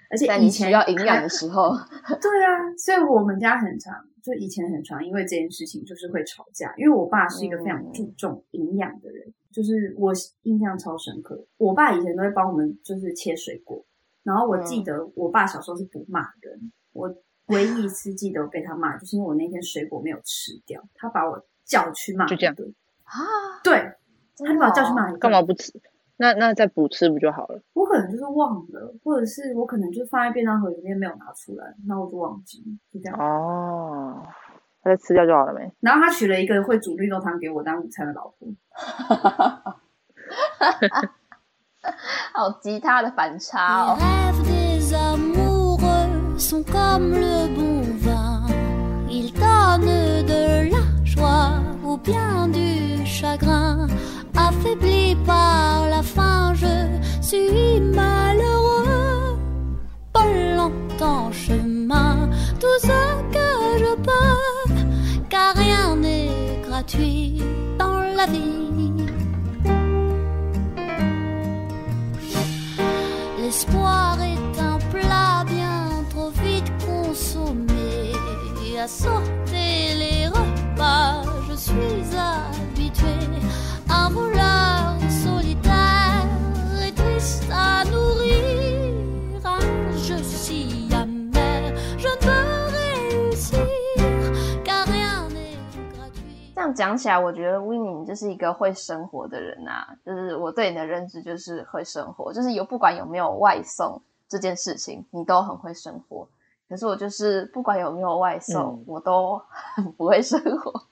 [0.10, 1.70] 而且以前要营养的时候，
[2.20, 3.94] 对啊，所以我们家很常，
[4.28, 6.74] 就以前很常，因为这件事情就是会吵架。
[6.78, 9.26] 因为我爸是一个非常注重营养的人。
[9.28, 10.14] 嗯就是我
[10.44, 13.84] 印象超深刻，我爸以前都会帮我们就是切水果，
[14.22, 17.16] 然后我记得我爸小时候是不骂人，嗯、我
[17.48, 22.54] 唯一一次记得我被他骂，就是因为我那天水果没有吃掉，他把我叫去骂，就这样
[23.06, 23.18] 啊，
[23.64, 23.74] 对，
[24.38, 25.72] 他就把我叫去骂，干嘛不吃？
[26.18, 27.62] 那那再补吃不就好了？
[27.74, 34.24] 我可能就是忘了，或者是我可能就放在便当盒里面没有拿出来，那我就忘记，就这样哦。
[34.84, 35.72] 再吃掉就好了没？
[35.82, 38.48] 然后他娶了一个会煮绿豆汤给我当午餐的老婆
[42.34, 43.98] 好吉他的反差哦。
[54.50, 56.76] affaibli par la faim, je
[57.22, 59.38] suis malheureux.
[60.14, 62.30] Pas longtemps chemin,
[62.62, 63.00] tout ce
[63.36, 63.50] que
[63.84, 64.74] je peux,
[65.30, 67.42] car rien n'est gratuit
[67.78, 69.06] dans la vie.
[73.42, 78.14] L'espoir est un plat bien trop vite consommé.
[78.80, 82.57] À sortir les repas, je suis à
[96.78, 99.98] 讲起来，我觉得 Winnie 就是一个会生活的人啊。
[100.06, 106.30] 就是我对你的认知就是会生活，就是有不管有没有外送这件事情，你都很会生活。
[106.70, 110.84] 可是我就是不管有没有外送，嗯、我都很不会生活。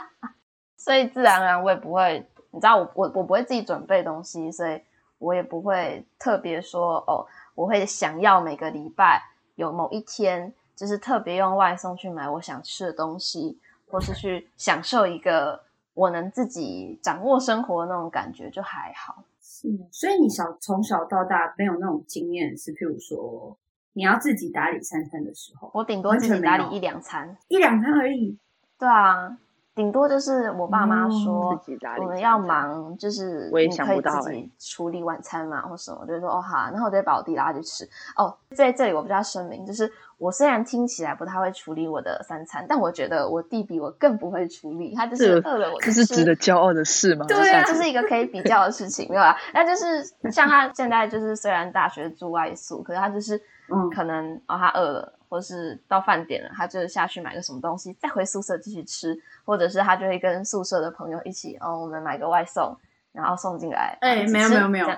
[0.78, 2.26] 所以自然而然我也不会，
[2.58, 4.80] 你知道我我我不会自己准备东西，所以
[5.18, 9.22] 我也不会特别说哦，我会想要每个礼拜
[9.54, 13.58] 有某一天，就是特别用外送去买我想吃的东西。
[13.90, 15.58] 或是去享受一个
[15.94, 19.24] 我能自己掌握生活的那种感觉，就还好。
[19.40, 23.56] 是，所以你小从小到大没有那种经验，是譬如说
[23.94, 28.36] 你要自己打理三餐的时候，我顶多自己打理一两餐，一两餐而已。
[28.78, 29.38] 对啊。
[29.78, 31.56] 顶多就是我爸妈说，
[32.00, 37.88] 我们要忙，就是你可以自己处理晚餐嘛，或什么，就是说哦好，然后我就会把我弟拉去吃。
[38.16, 39.88] 哦，在这里我比较声明，就是
[40.18, 45.80] 我虽然听起来不太会处理我的三餐，但我觉得我弟比我更不会处理，他就是饿了我。
[45.80, 47.24] 这是值得骄傲的事吗？
[47.28, 49.36] 对啊，这是一个可以比较的事情，没有啦。
[49.54, 53.40] 那就是像他现在就是虽然大学住外宿，可是他就是
[53.72, 55.12] 嗯，可能哦他饿了。
[55.28, 62.76] 或是到饭点了，他就下去买个什么东西，再回宿舍继续吃，或者是他就会跟宿舍的朋友一起，哦，我们买个外送，
[63.12, 63.96] 然后送进来。
[64.00, 64.88] 哎、欸，没有没有没有，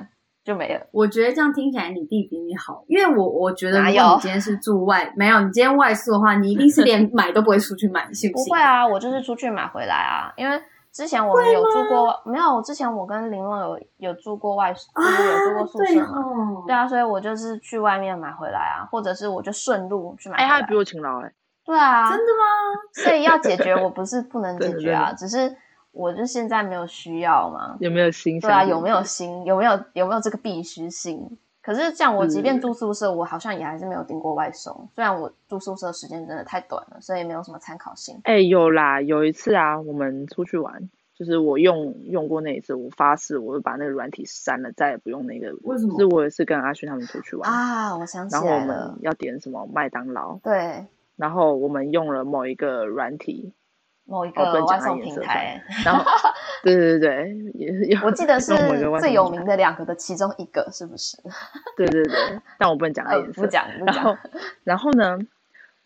[0.44, 0.86] 就没了。
[0.92, 8.46] 我觉得这样听起来你弟比你好，因为我我觉得如果你今天是住外，没有你今天外宿的话，你一定是连 买都不会出去买，信不信？
[8.46, 10.60] 不会啊，我就是出去买回来啊，因为。
[10.92, 12.60] 之前我们有住过，没有？
[12.62, 16.62] 之前我跟林乐有有住过外宿，就是有住过宿舍嘛。
[16.66, 20.48] 对，对啊，所以我就是去外面买回来啊，或者是我就顺路去买回来。
[20.48, 21.32] 哎，他比我勤劳哎。
[21.64, 22.10] 对啊。
[22.10, 22.44] 真的吗？
[22.92, 25.56] 所以要解决，我不是不能 解决啊，只是
[25.92, 27.76] 我就现在没有需要嘛。
[27.78, 28.40] 有没有心？
[28.40, 29.44] 对啊，有没有心？
[29.44, 31.38] 有没有有没有这个必须性？
[31.62, 34.88] 可是这样，我即便住宿舍，我好像也还是没有订过外送。
[34.94, 38.18] 虽然我住宿舍时间真的太短了，所以没有什么参考性。
[38.24, 45.54] 哎，有啦，有一次啊，我们出去玩，就是我用用过那一次，我发誓，我会把那个软体删了，再也不用那个。
[45.62, 45.98] 为什么？
[45.98, 48.48] 就是我也是跟阿勋他们出去玩啊，我想起来了。
[48.48, 50.38] 然后我们要点什么麦当劳？
[50.42, 50.86] 对。
[51.16, 53.52] 然后我们用了某一个软体。
[54.10, 56.04] 某一个外送平台， 然后，
[56.64, 58.52] 对对对也我记得 是
[58.98, 61.16] 最有名的两个的其中一个，是不是？
[61.78, 63.94] 对对对，但我不能讲颜色，不讲不讲。
[63.94, 64.16] 然后，
[64.64, 65.18] 然后呢，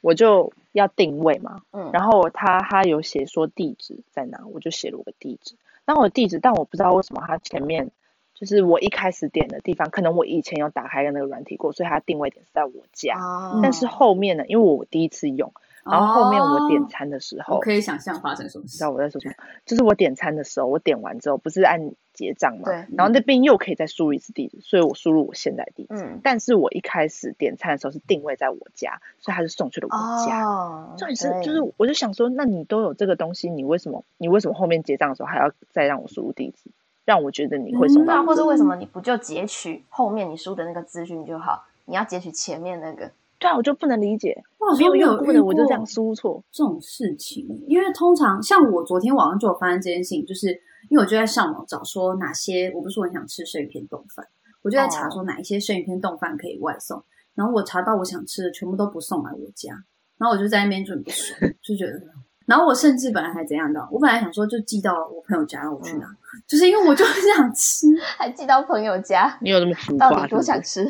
[0.01, 5.55] 我就要定位嘛，嗯，然后他他有写说地址在哪，我就写了我的地址。
[5.85, 7.91] 那我的地址，但我不知道为什么他前面
[8.35, 15.53] 就是我一开始点的地方，可能我以前有打开的那个软体过，所以他定位点是在我家，哦，但是后面呢，因为我第一次用。
[15.85, 18.78] 然后后面我点餐的时候，我可以想象发生什么事。
[18.78, 19.35] 知道我在说什么？
[19.66, 22.64] 就是我点餐的时候，我点完之后不是按结账嘛？
[22.64, 22.74] 对。
[22.97, 25.95] 然后那边又可以再输入一次地址，所以我输入我现在地址。
[25.95, 26.20] 嗯。
[26.24, 30.45] 但是我一开始点餐的时候是定位在我家，所以他是送去了我家。
[30.45, 30.95] 哦。
[30.97, 36.70] 重点是，就是我就想说，那你都有这个东西，你为什么你为什么后面结账的时候还要再让我输入地址？
[37.05, 41.66] 让我觉得你会送到、嗯，或者为什么你不就截取后面你输的那个资讯就好？
[41.85, 43.11] 你要截取前面那个？
[43.45, 47.47] 对啊，我就不能理解，哇，没有用过的我就这样输错这种事情。
[47.69, 50.49] 因为通常像我昨天晚上就有发生这件事情，就是
[50.89, 54.27] 因为我就在上网找说哪些，我不是很想吃生鱼片冻饭，
[54.63, 59.73] 我就在查说哪一些生鱼片冻饭可以外送，哦、然后我查到我想吃的全部都不送来我家，
[60.17, 62.01] 然后我就在那边准备吃，就觉得。
[62.47, 66.17] 然后我甚至本来还怎样的，我本来想说就寄到我朋友家，让我去拿，嗯、
[66.49, 67.87] 就是因为我就是想吃，
[68.17, 69.39] 还寄到朋友家。
[69.43, 70.11] 你有那么浮夸？
[70.11, 70.85] 到底多想吃？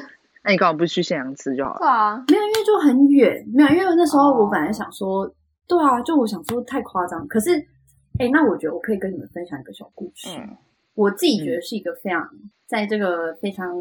[0.46, 1.78] 那你干嘛不去现场吃就好了？
[1.78, 5.32] 对啊，没有，就很远，没有，因为那时候我本来想说，哦、
[5.68, 7.26] 对啊，就我想说太夸张。
[7.28, 7.56] 可是，
[8.18, 10.28] 哎，那我觉得我可以跟你们分享一个小故事。
[10.38, 10.56] 嗯、
[10.94, 13.76] 我自己觉得是一个非常，嗯、在这个非常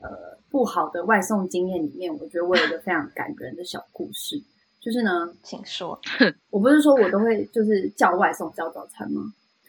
[0.00, 0.08] 呃
[0.50, 4.42] 不好的外送经验里面，我觉得我有一个非常感人的小故事。
[4.80, 5.98] 就是呢，请说。
[6.50, 9.22] 我不是说我都会就是叫外送叫早餐吗？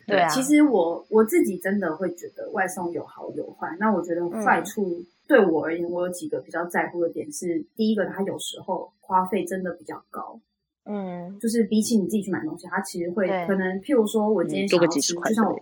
[0.06, 0.30] 对啊。
[0.30, 3.76] 其实我我自己真的会觉得外送有好有坏。
[3.80, 10.40] 那我觉得坏处对我而言，我有几个比较在乎的点是：第一个，它有时候花费真的比较高。
[10.86, 15.58] 嗯，就是比起你自己去买东西，它其实会可能，譬如说我今天想要吃，就像我。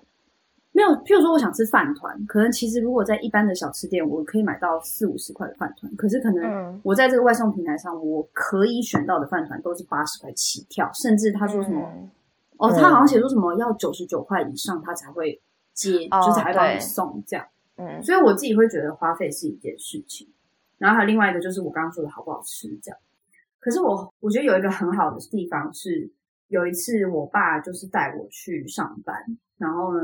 [0.72, 12.10] 没有，譬如说我想吃饭团，可能其实如果在一般的小吃店，我可以买到四五十块的饭团，可是可能我在这个外送平台上，我可以选到的饭团都是八十块起跳，甚至他说什么，嗯、
[12.58, 15.42] 哦，他好像写说什么要九十九块以上他才会
[15.74, 17.44] 接，哦、就才会帮你送这样。
[17.78, 20.28] 嗯，所以我自己会觉得花费是一件事情，
[20.78, 23.00] 然后还有另外一个就是我刚刚说的好不好吃这样。
[23.60, 26.12] 可是我我觉得有一个很好的地方是，
[26.48, 29.16] 有一次我爸就是带我去上班，
[29.58, 30.02] 然后呢。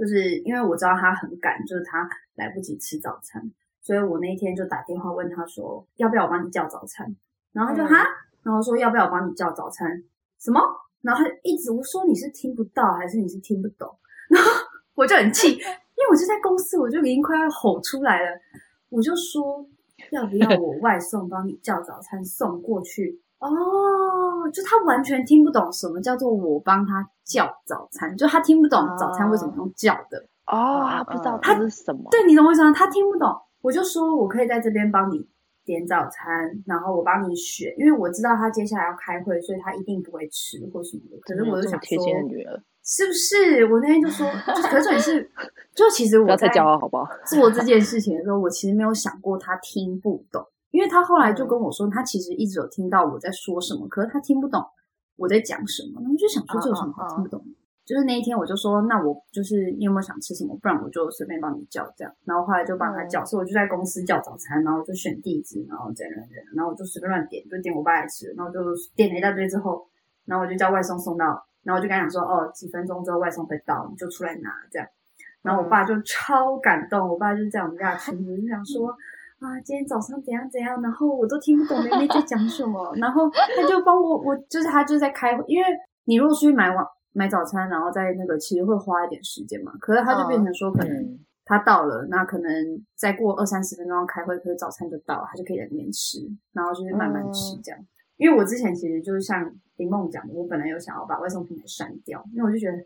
[0.00, 3.42] 就是因为我知道他很赶，就是他来不及吃早餐，
[3.82, 7.14] 所以我那天就打电话问他说，要不要我帮你叫早餐？
[7.52, 8.02] 然后他就哈，
[8.42, 10.02] 然后说要不要我帮你叫早餐？
[10.38, 10.58] 什么？
[11.02, 13.94] 然后他一直我说你是听不到还是你是听不懂？
[14.30, 14.50] 然后
[14.94, 15.60] 我就很气，
[16.00, 18.40] 因为我就在公司，我就已经快要吼出来了，
[18.88, 19.64] 我就说
[20.10, 23.20] 要不要我外送 帮你叫早餐送过去？
[23.38, 32.08] 哦，就他完全听不懂什么叫做我帮他叫早餐，就他听不懂早餐为什么用叫的哦，他不知道他是什么。
[32.10, 32.72] 对，你懂我意思吗？
[32.72, 35.26] 他听不懂，我就说我可以在这边帮你
[35.64, 41.18] 点早餐，然后我帮你选，因为我知道他接下来要开会，所以他一定不会吃或什么的。
[41.22, 43.64] 可是我就想说，贴心的女儿是不是？
[43.66, 45.30] 我那天就说， 就可是你是，
[45.74, 47.06] 就其实我在骄傲好不好？
[47.26, 50.44] 做这件事情的时候，我其实没有想过他听不懂。
[50.70, 54.64] 因为他后来就跟我说，他其实一直有听到我在说什么，可是他听不懂
[55.16, 56.00] 我在讲什么。
[56.00, 57.44] 我就想说，这有什么好听不懂？
[57.84, 60.56] 就是那一天，我就说，那我就是你有没有想吃什么？
[60.62, 62.14] 不然我就随便帮你叫这样。
[62.24, 66.12] 然后后来就帮他叫，所以我就在公司叫早餐，然后就选地址，然后这样，
[66.54, 68.60] 然后我就随便乱点，就点我爸爱吃，然后就
[68.94, 69.84] 点了一大堆之后，
[70.24, 74.88] 然后我就叫外送送到，然后我就跟他讲说，哦，几分钟之后外送会到，你就出来拿这样。
[75.42, 78.94] 然后我爸就超感动，我爸就在我们家群里就想说。
[79.40, 85.66] 啊，今天早上怎样怎样，然后我都听不懂妹妹在讲什么，然后他就帮我，我就是他就在开会，因为
[86.04, 86.84] 你如果出去买晚
[87.14, 92.52] 买早餐，然后在那个其实会花一点时间嘛，可是他就变成说，可能他到了，那可能
[92.94, 96.18] 再过二三十分钟要开会，可是早餐就到，他就可以在那边吃，
[96.52, 97.80] 然后就是慢慢吃这样。
[97.80, 97.88] 嗯、
[98.18, 99.50] 因为我之前其实就是像
[99.80, 102.76] 林梦讲的，我本来有想要把外送平台删掉，因为我就觉得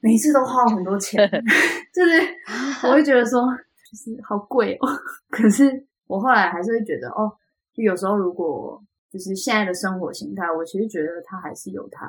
[0.00, 1.28] 每次都花很多钱，
[1.92, 2.10] 就是
[2.86, 3.42] 我会觉得说。
[3.90, 4.86] 就是好贵哦，
[5.30, 7.28] 可是我后来还是会觉得哦，
[7.74, 12.08] 就有时候如果就是现在的生活形态，我其实觉得它还是有它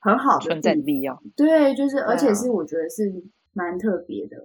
[0.00, 1.16] 很好的存在必要。
[1.36, 4.36] 对，就是而且是我觉得是蛮特别的。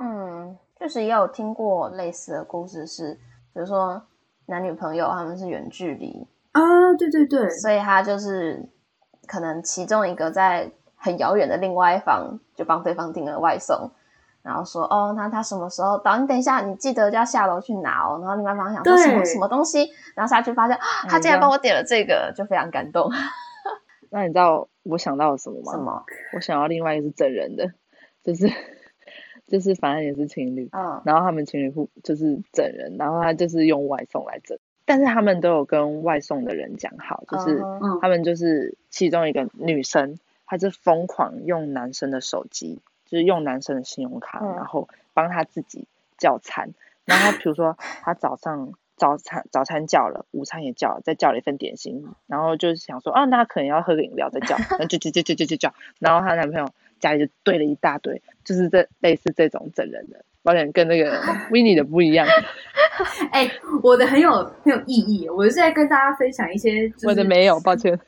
[0.00, 3.14] 嗯，确实也有听过类似的故事是，是
[3.54, 4.02] 比如说
[4.46, 6.60] 男女朋友他们是远距离啊，
[6.98, 8.68] 对对对，所以他就是
[9.26, 13.90] 可能其中一个在很遥远的另外一方就帮对方订了外送。
[14.42, 16.18] 然后说哦，那他什么时候到？
[16.18, 18.18] 你等一下，你记得要下楼去拿哦。
[18.20, 20.76] 然后另外一方想说什么什么东西，然后下去发现
[21.08, 23.08] 他竟然帮我点了这个，就非常感动。
[24.10, 25.72] 那你知道我想到了什么吗？
[25.72, 26.04] 什么？
[26.34, 27.70] 我想到另外一个是整人的，
[28.24, 28.50] 就是
[29.46, 34.58] 就是反正也是情侣，嗯，然后他们情侣互就是整人，然后他就是用外送来整，
[34.92, 37.62] 但是他们都有跟外送的人讲好，就是
[38.02, 42.78] 他们就是其中一个女生，她是疯狂用男生的手机。
[43.06, 45.86] 就是用男生的信用卡，然后帮他自己
[46.16, 46.70] 叫餐。
[47.04, 56.66] 然后他比如说他早上 早餐早餐叫了，午餐也叫了，再叫了一份点心，然后就是想说，啊，那可能要喝个饮料再叫， 那就就就就就就叫，然后她男朋友
[57.00, 61.20] 家里就堆了一大堆，就是这类似这种整人的，完全跟那个
[61.50, 62.26] Winnie 的不一样。
[63.30, 64.30] 哎、欸，我的很有
[64.62, 67.98] 很有意义，我是在跟大家分享一些、就是，我的没有，抱歉。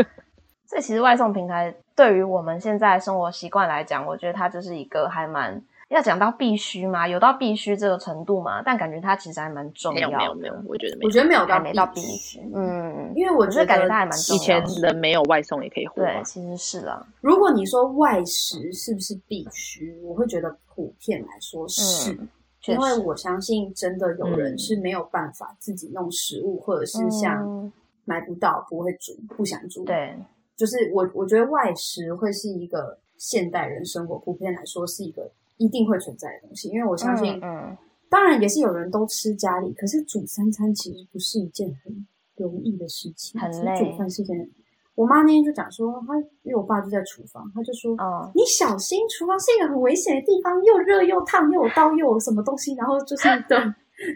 [0.68, 5.62] 这其实外送平台对于我们现在生活习惯来讲，我觉得它就是一个还蛮。
[5.88, 7.06] 要讲到必须吗？
[7.06, 8.60] 有到必须这个程度吗？
[8.60, 10.16] 但感觉它其实还蛮重要的。
[10.16, 11.06] 没有没有没有，我觉得没有。
[11.06, 12.40] 我觉得没有到没到必须。
[12.52, 14.66] 嗯，因为我觉得感觉它还蛮重要的。
[14.66, 16.02] 以前人没有外送也可以活。
[16.02, 17.06] 对，其实是啦。
[17.20, 22.28] 如果你说外食是不是必须，我会觉得普遍来说是，嗯、
[22.66, 27.72] 因为我相信真的有人是没有办法自己弄食物，嗯、或者是像
[28.04, 29.84] 买不到、不会煮、不想煮。
[29.84, 30.16] 对，
[30.56, 35.30] 就是我我觉得外食会是一个现代人生活普遍来说是一个。
[35.58, 37.78] 一定会存在的东西，因为我相信，嗯，嗯
[38.08, 43.78] 当然也是有人都吃家里，可是煮三餐其实不是一件很容易的事情，很累。
[43.78, 44.48] 煮饭是一件，
[44.94, 53.58] 我妈那天就讲说，她因为我爸就在厨房，她就说，哦，你小心，厨房是一个很危险的地方，又热又烫，又有刀又有什么东西，然后就是 对，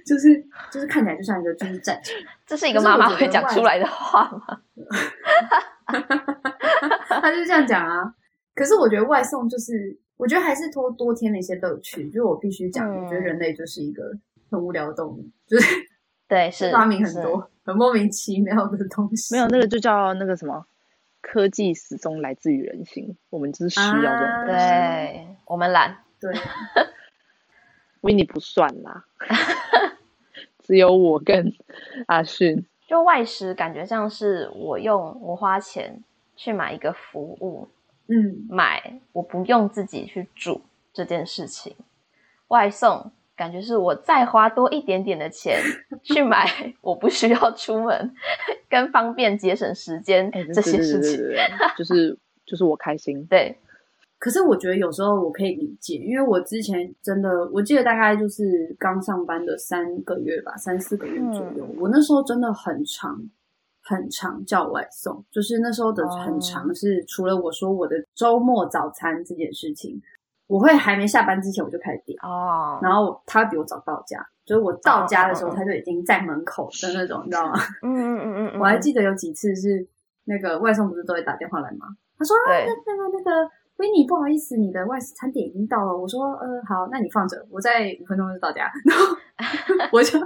[0.06, 2.14] 就是就是看起来就像一个就是战场。
[2.46, 4.60] 这是一个妈妈会讲出来的话吗？
[7.08, 8.14] 他 就是这样讲啊。
[8.60, 9.98] 可是我觉得外送就是。
[10.20, 14.02] 我觉得还是多多添了一些乐趣，就是我必须讲，我觉得人类就是一个
[14.50, 15.66] 很无聊的动物，就是
[16.28, 19.34] 对， 是发明很多很莫名其妙的东西。
[19.34, 20.66] 没有那个就叫那个什么，
[21.22, 24.66] 科技始终来自于人心，我们就是需要这种东西。
[24.68, 26.30] 对，我们懒，对，
[28.02, 29.06] Winnie 不算啦，
[30.62, 31.50] 只有我跟
[32.08, 32.66] 阿迅。
[32.86, 36.04] 就外食感觉像是我用我花钱
[36.36, 37.66] 去买一个服务。
[38.12, 40.60] 嗯，买我不用自己去煮
[40.92, 41.76] 这件事情，
[42.48, 45.56] 外送感觉是我再花多一点点的钱
[46.02, 48.12] 去买，我不需要出门，
[48.68, 51.20] 跟方便节省时间这些事情，
[51.78, 53.24] 就是 就是我开心。
[53.26, 53.56] 对，
[54.18, 63.16] 可是我觉得有时候我可以理解，因为我之前真的我记得大概就是刚上班的三个月吧，三四个月左右，嗯、我那时候真的很长。
[63.90, 70.00] 很常叫外送，就是那时候的很常是除了我说我的周末早餐这件事情，
[70.46, 77.58] 我会还没下班之前我就开始点哦，然后他比我早到家，就是我到家的时候他就已经在门口的那种，你知道吗？
[77.82, 79.84] 嗯嗯嗯嗯， 我还记得有几次是
[80.24, 81.88] 那个外送不是都会打电话来吗？
[82.16, 82.54] 他说啊，
[82.86, 85.96] 那个那个 Winnie 不好意思，你的外食餐点已经到了。
[85.96, 89.16] 我说呃好，那你放着，我再五分钟就到家， 然后
[89.92, 90.18] 我就。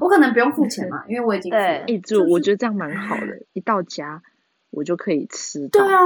[0.00, 1.50] 我可能不用付钱嘛，因为我已经。
[1.50, 4.22] 对，就我觉得这样蛮好的，一到家
[4.70, 5.84] 我就可以吃到。
[5.84, 6.00] 对啊，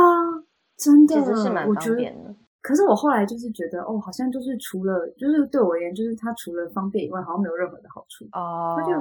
[0.77, 2.35] 真的，其实是蛮方便的。
[2.61, 8.25] 可是我后来就是觉得，哦，好像就是除了，就是对我而言，就是它除了方便以外，好像没有任何的好处。
[8.31, 9.01] 哦，那就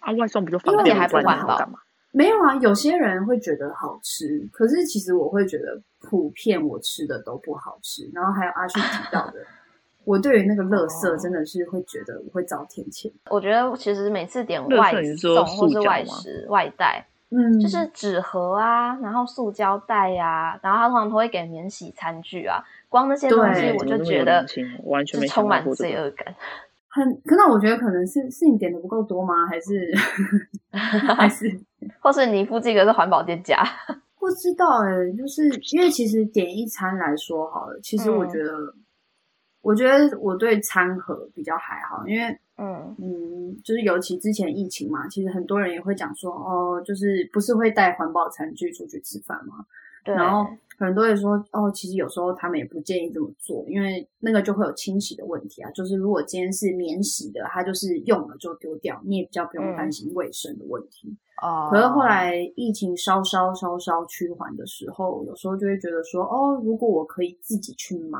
[0.00, 0.96] 啊，外送不就方便？
[0.96, 1.78] 还不环保干嘛？
[2.10, 8.10] 没有啊，有些人会觉得好吃，可是其实我会觉得，普遍我吃的都不好吃。
[8.12, 9.34] 然后还有阿旭提到的。
[10.08, 13.12] 我对于那个垃圾真的是会觉得我会遭天谴。
[13.28, 22.64] 我觉得其实每次点外送或是外食外带，嗯，就是纸盒啊，然后塑胶袋呀，然后他通常都会给免洗餐具啊。
[22.88, 24.42] 光那些东西我就觉得
[24.84, 26.34] 完全没充满罪恶感。
[26.88, 29.46] 很，可能我觉得可能是是你点的不够多吗？
[29.46, 29.92] 还是
[31.14, 31.44] 还是，
[32.00, 33.62] 或是你附近的是环保店家？
[34.18, 38.50] 不知道哎、欸，就是因为其实点一餐来说好了，其实我觉得。
[39.68, 42.24] 我觉得我对餐盒比较还好，因为
[42.56, 49.56] 嗯嗯，就是尤其之前疫情嘛，其实很多人也会讲说，哦，就是不是会带环保餐具出去吃饭嘛？
[50.02, 50.14] 对。
[50.14, 55.70] 然后很多人说，哦，其实有时候他们也不建议这么做，因为那个就会有清洗的问题啊。
[55.72, 61.14] 就是如果今天是免洗的，它就是用了就丢掉，你也比较不用担心卫生的问题。
[61.42, 61.70] 哦、嗯。
[61.70, 68.18] 可是后来疫情稍稍稍稍趋缓的时候，有时候就会觉得说，哦，如果我可以自己去买，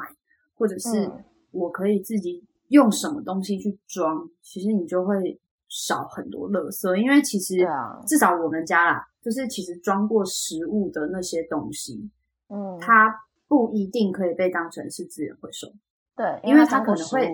[0.54, 1.10] 或者是。
[1.52, 7.66] 嗯我可以自己用什么东西去装，其实你就会少很多垃圾，因为其实
[8.06, 12.10] 至少我们家啦，就是其实装过食物的那些东西，
[12.48, 13.14] 嗯，它
[13.48, 15.66] 不一定可以被当成是资源回收，
[16.14, 17.32] 对，因为它可能会，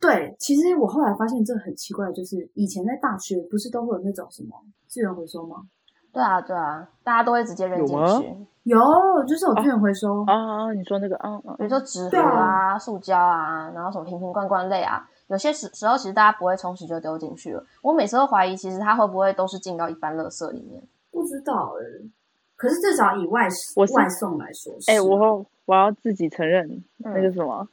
[0.00, 5.68] 对，其实我后来发现这很奇怪，就是以前在大学不是都会有那种什么资源回收吗？
[6.12, 8.46] 对啊，对啊，大家都会直接扔进去。
[8.66, 8.76] 有，
[9.28, 10.72] 就是我资源回收啊啊！
[10.72, 17.64] 你说那个，嗯嗯，比如说纸盒啊、啊塑胶啊，然后什么瓶瓶罐罐类啊，有些时时候其实大家不会冲洗就丢进去了。
[17.80, 20.82] 我每次都怀疑，其实它会不会都是进到一般垃圾里面？
[21.12, 22.10] 不知道哎、欸。
[22.56, 23.42] 可是至少以外
[23.76, 26.68] 外送来说，哎、欸，我我要自己承认、
[27.04, 27.68] 嗯、那个什么，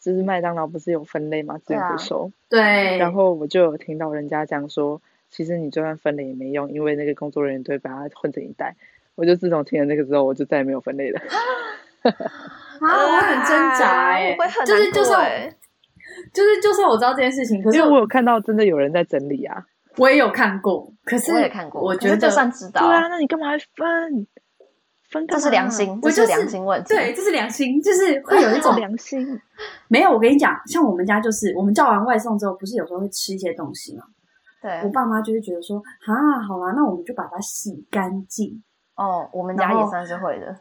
[0.00, 1.58] 就是麦当劳不是有分类吗？
[1.58, 2.32] 资源回收。
[2.48, 2.96] 对。
[2.96, 8.74] 然后我就有听到人家讲说，其实你就算分类也没用，因为那个工作人员都会把它混成一袋。
[9.20, 11.20] 我就自从听了那个之后，我就再也没有分类了。
[12.02, 15.30] 啊，我很挣扎哎，就是就算
[16.32, 19.62] 就是就算我知道这件事情，可是我有看到真的有人在整理啊。
[19.98, 24.26] 我也有看过，可是我也看过，我觉得就算知道，对啊，那你干嘛还分？
[25.10, 26.94] 分这是良心，这是良心问题。
[26.94, 29.26] 对，这是良心，就是会有一 种良心。
[29.88, 34.04] 没有，我跟你讲，像我们家就是，我们叫完外送之后，不是有时候会吃一些东西吗？
[34.62, 38.62] 对，我爸妈就会觉得说，啊，好啦，那我们就把它洗干净。
[39.00, 40.54] 哦，我们家也算是会的。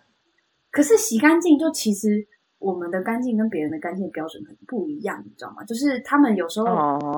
[0.72, 2.26] 可是洗干净，就其实
[2.58, 5.64] 我们的干净跟别人的干净标准很不一样，你知道吗？
[5.66, 6.66] 就是他们有时候，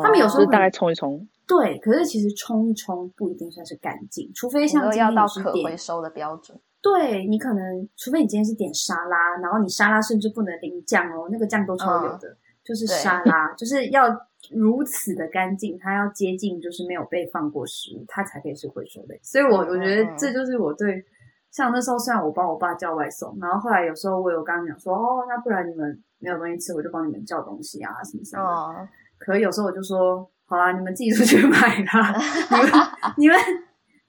[0.01, 1.27] 他们有时候大概冲一冲。
[1.45, 6.59] 对，可是其实冲一冲不一定算是干净，除非像今天要到可回收的标准。
[6.81, 14.07] 对，你可能，除非你今天是点沙拉，然后你沙拉甚至不能淋酱哦，那个酱都超油的，嗯、就是沙拉，就是要
[14.53, 19.19] 如此的干净，它要接近就是没有被放过食物，它才可以是回收类。
[19.23, 21.03] 所以我，我我觉得这就是我对，
[21.49, 28.43] 像那时候虽然我帮我爸叫外送，然后后来有时候我有跟他讲说，哦，那不然你们没有东西吃，我就帮你们叫东西啊，什么什么。
[28.43, 28.87] 哦、
[29.17, 32.15] 可有时候我就说，好啦，你们自己出去买啦，
[33.17, 33.37] 你们你们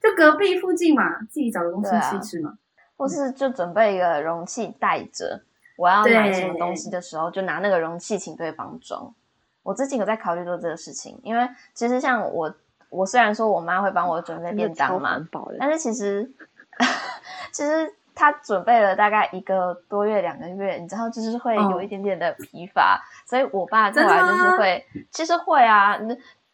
[0.01, 2.53] 就隔壁附近嘛，自己找个东西吃吃嘛。
[2.95, 5.41] 或是就准备一个容器带着，
[5.77, 9.13] 我要买什么东西的时候，就拿那个容器请对方装。
[9.63, 12.53] 我最近有在考虑做这个事情，因为其实像我，
[12.89, 15.27] 我虽然说我妈会帮我准备便当嘛，
[15.59, 16.29] 但是其实
[17.51, 25.97] 其实她准备了大概一个多月、两个月，你知道，就是会有一点点的疲乏，哦、所以我爸后来就是会，其实会啊，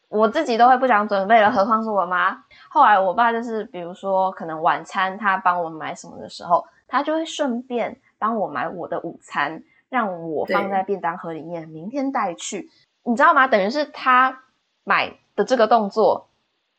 [0.07, 2.37] 我自己都会不想准备了，何况是我妈。
[2.69, 12.69] 后来我爸就是，比如说可能晚餐他帮我买什么的时候，他就会顺便帮我买我的午餐，让我放在便当盒里面，明天带去。
[13.09, 13.47] 你知道吗？
[13.47, 14.43] 等于是他
[14.83, 16.27] 买的这个动作。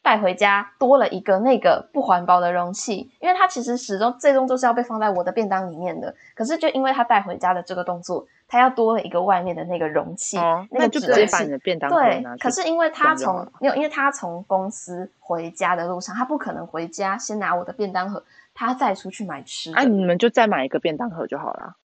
[0.02, 6.12] 带回家多了一个那个不环保的容器，因为它其实始终最终都是要被放在我的便当里面的。
[6.34, 12.24] 可是就因为他带回家的这个动作，他要多了一个外面的那个容器，哦、那个就直接把你的便当对。
[12.38, 18.24] 可是因为他从没有，因为他从公司回家的路上，他不可能回家先拿我的便当盒，
[18.54, 19.76] 他再出去买吃的。
[19.76, 21.76] 哎、啊，你们就再买一个便当盒就好了。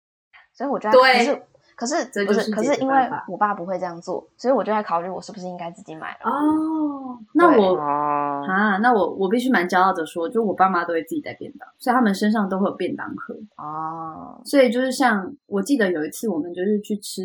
[0.53, 1.45] 所以我觉得对。
[1.75, 1.95] 可是
[2.25, 2.95] 不是，可是因为
[3.27, 6.31] 我爸不会这样做，所以我就在考虑我是不是应该自己买了。
[6.31, 13.35] 哦，那我啊，那我我必须蛮骄傲的说，就我爸妈都会自己带便当，所以他们身上都会有便当盒。
[13.57, 17.21] 哦，所以就是像我记得有一次我们就是去吃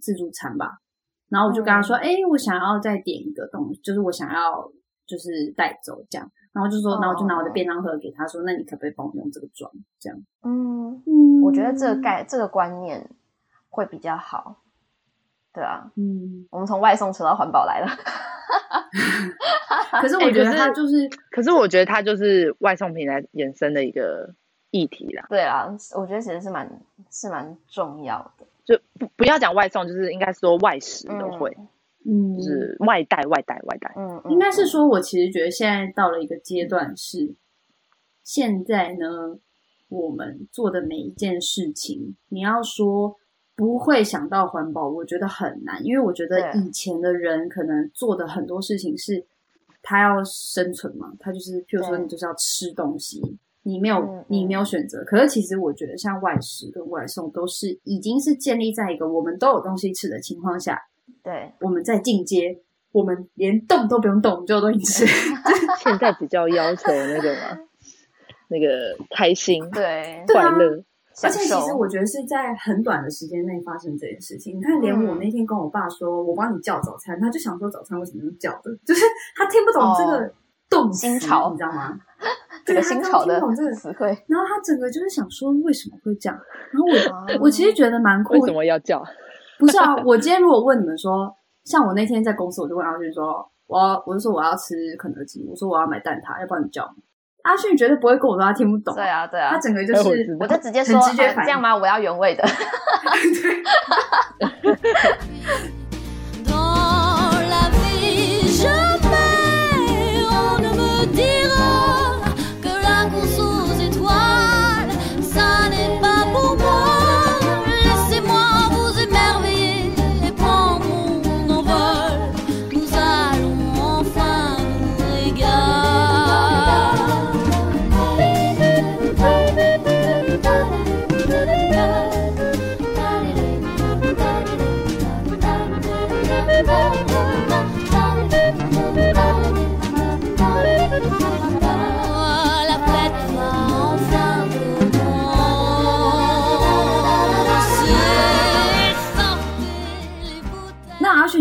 [0.00, 0.80] 自助餐吧，
[1.28, 4.68] 然后我就跟他说，哎、嗯欸，我想要再点一个东西，就是我想要
[5.06, 9.70] 就是带走这样，然后就说，然后我就拿我的便当盒给他说，那你可不可以帮我用这个装？
[10.00, 13.08] 这样，嗯嗯，我觉得这个概这个观念。
[13.68, 14.62] 会比较好，
[15.52, 17.88] 对啊，嗯，我们从外送扯到环保来了，
[20.00, 20.16] 可是。
[20.16, 24.34] 我觉得它就是，欸、可是我觉得它就是外送平台衍生的一个
[24.70, 25.26] 议题啦。
[25.28, 26.68] 对啊，我觉得其实是蛮
[27.10, 31.56] 是蛮重要的，就不不要讲外送，就是应该说外食都会，
[32.04, 37.34] 嗯，就是外带外带外带，嗯，应该是说，我其实觉得现在到了一个阶段是，
[38.22, 39.38] 现在呢，
[39.88, 43.16] 我们做的每一件事情，你要说。
[43.58, 49.26] 不会想到环保，我觉得很难，因为我觉得以前的人可能做的很多事情是，
[49.82, 53.20] 他要生存嘛，他就是，譬如说你就是要吃东西，
[53.64, 55.02] 你没有你没有选择。
[55.04, 60.80] 可是其实我觉得像外食跟外送都是已经是建立在一个我们都有东西吃的情况下，
[61.24, 62.60] 对，我们在进阶，
[62.92, 65.04] 我们连动都不用动，我们就有东西吃。
[65.82, 67.58] 现在比较要求那个嘛，
[68.46, 70.84] 那个开心，对，快乐。
[71.22, 74.56] 而且其实我觉得是在很短的时间内发生这件事情。
[74.56, 79.04] 你看，连我那天跟我爸说，我帮你叫早餐，他就想说早餐为什么用叫的，就是
[79.36, 80.32] 他听不懂这个
[80.70, 81.42] 动词，你知道
[81.72, 81.98] 吗？
[82.64, 83.40] 这个新潮的
[83.74, 84.06] 词汇。
[84.26, 86.38] 然后他整个就是想说为什么会这样。
[86.70, 86.86] 然后
[87.38, 88.34] 我我其实觉得蛮酷。
[88.34, 89.02] 为什么要叫？
[89.58, 96.84] 不是啊，我今天如果问你们说，像我那天在公司，我就问阿俊说，我要我就说我要吃肯德基，我说我要买蛋挞，要帮你叫。
[97.42, 98.94] 阿迅绝对不会跟我说他听不懂。
[98.94, 101.74] 对啊，对啊，他整个就是，我就直接说，直接这样吗？
[101.76, 102.44] 我要原味的。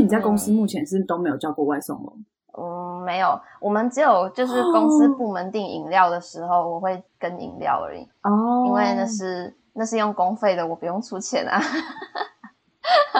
[0.07, 2.13] 你在公司目前是都没有叫过外送吗？
[2.57, 8.07] 嗯，没有，我们只有就是公司部门订饮料的时候，我会跟饮料而已。
[8.23, 11.59] 哦，因为那是那是用公费的，我不用出钱啊。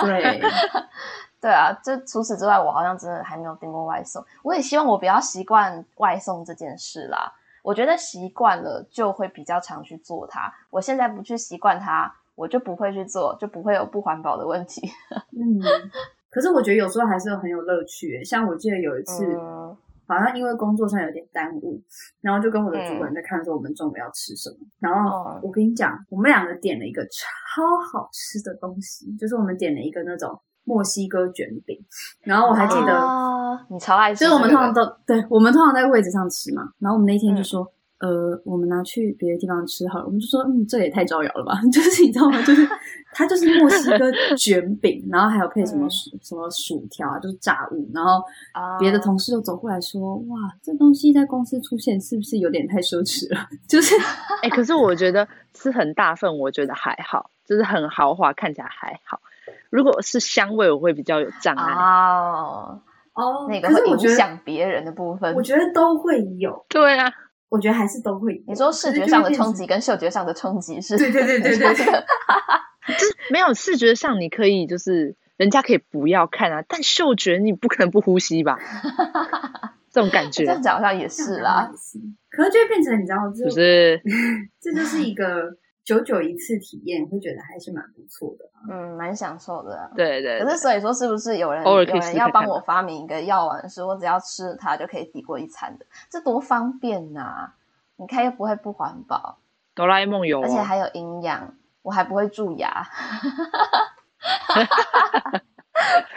[0.01, 0.41] 对，
[1.41, 4.23] 对啊，就除此之外，我好像真的还没有订过外送。
[4.43, 7.33] 我也希望我比较习惯外送这件事啦。
[7.63, 10.49] 我觉得习惯了就会比较常去做它。
[10.69, 14.89] 我现在不去习惯它，我就不会去做，就不会有不环保的问题。
[15.38, 15.61] 嗯，
[16.38, 18.23] 可是我觉得有时候还是很有乐趣。
[18.23, 19.75] 像我记得有一次，嗯、
[20.05, 21.81] 好像因为工作上有点耽误，
[22.21, 24.57] 然后就跟我的主管在看说我们中午要吃什么。
[24.59, 30.39] 嗯、然后我跟你讲，我们两个点了一个超好吃的东西，就是我们点了一个那种。
[30.69, 31.79] 墨西哥卷饼，
[32.23, 36.61] 然后我还记得，啊、你超爱吃，就是我们通常都对，我们通常在位置上吃嘛。
[36.79, 40.06] 然后我们那天就说，嗯、呃，我们拿去别的地方吃好了。
[40.06, 41.60] 我们就说，嗯，这也太招摇了吧？
[41.74, 42.41] 就是你知道吗？
[42.43, 42.68] 就是
[43.12, 47.89] 它就是墨西哥卷饼，然后还有配什么薯、嗯、什么薯条啊，就是炸物。
[47.93, 48.22] 然后
[48.80, 53.48] 别的同事都走过来说，哇，这东西在公司出现是不是有点太奢侈了？
[53.68, 53.95] 就是，
[54.43, 59.20] 哎、欸，可是我觉得吃很大份，我觉得还好，就是很豪华，看起来还好。
[59.70, 62.80] 如果是香味，我会比较有障碍哦
[63.14, 66.66] 哦，那个会影响别人的部分，我觉得都会有。
[66.70, 67.12] 对啊，
[67.50, 68.41] 我觉得还是都会有。
[68.48, 70.98] 你说视觉上的冲击跟嗅觉上的冲击是？
[70.98, 71.74] 对对对对对，
[72.98, 78.58] 就是没有视觉上你可以就是人家可以不要看啊，但嗅觉你不可能不呼吸吧？
[79.91, 81.72] 这种感觉， 这样好像也是啦。
[82.30, 84.02] 可能就会变成你知道，就是，是
[84.62, 85.58] 这就是一个。
[85.88, 89.89] 久久一次体验，会觉得还是蛮不错的，嗯，蛮享受的、啊。
[89.95, 90.43] 对，对对。
[90.43, 95.85] 可是所以说，是不是有人有人要帮我发明一个药丸，是我只要吃它就可以抵过一餐的？
[96.11, 97.53] 这多方便呐、啊！
[97.95, 99.38] 你看又不会不环保，
[99.73, 102.85] 哆啦 A 梦有、哦，而且还有营养，我还不会蛀牙。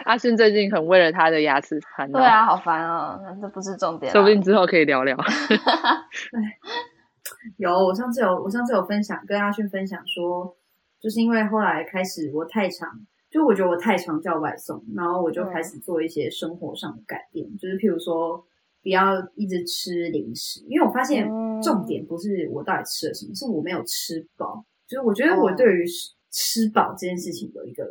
[0.03, 2.19] 阿勋最近很为了他的牙齿烦恼。
[2.19, 4.11] 对啊，好烦哦，这不是重点。
[4.11, 5.15] 说不定之后可以聊聊。
[7.57, 10.55] 有，我上次有，我上次有分享，跟阿勋分享说，
[10.99, 12.87] 就是因为后来开始我太常，
[13.29, 18.43] 就我觉得我太常叫外送，然后我就开始做一些生活上的改变，嗯、就是譬如说
[18.83, 21.27] 不要一直吃零食，因为我发现
[21.63, 25.85] 重点不是我到底吃了什么，嗯、是我没有吃饱，就是我觉得我对于
[26.29, 27.83] 吃饱这件事情有一个，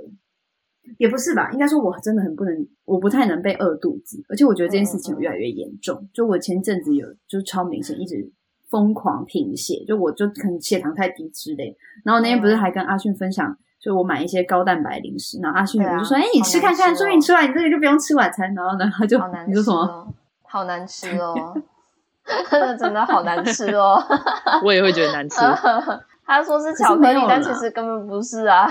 [0.99, 8.31] 也不是吧，应该说我真的很不能，我不太能被饿肚子，而且我觉得这件事情越来越严重，嗯、就我前阵子有就是超明显一直。
[8.71, 11.77] 疯狂贫血，就我就可能血糖太低之类。
[12.05, 20.15] 然后那天不是还跟阿迅分享，就我买一些高蛋白零食，然后阿迅就说：“哎、啊欸，你吃看看，说不定你吃完你这个就不用吃晚餐。”然后呢， 他就你说什么？
[20.43, 21.55] 好难吃哦，
[22.79, 24.03] 真的好难吃哦。
[24.65, 25.37] 我也会觉得难吃。
[26.27, 28.69] 他说是巧克力，但其实根本不是啊。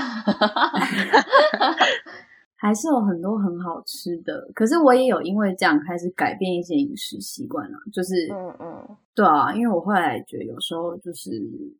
[2.61, 11.31] 还是有很多很好吃的，可是我也有因为这样开始改变一些饮食习惯了，就是嗯嗯，对啊，因为我后来觉得有时候就是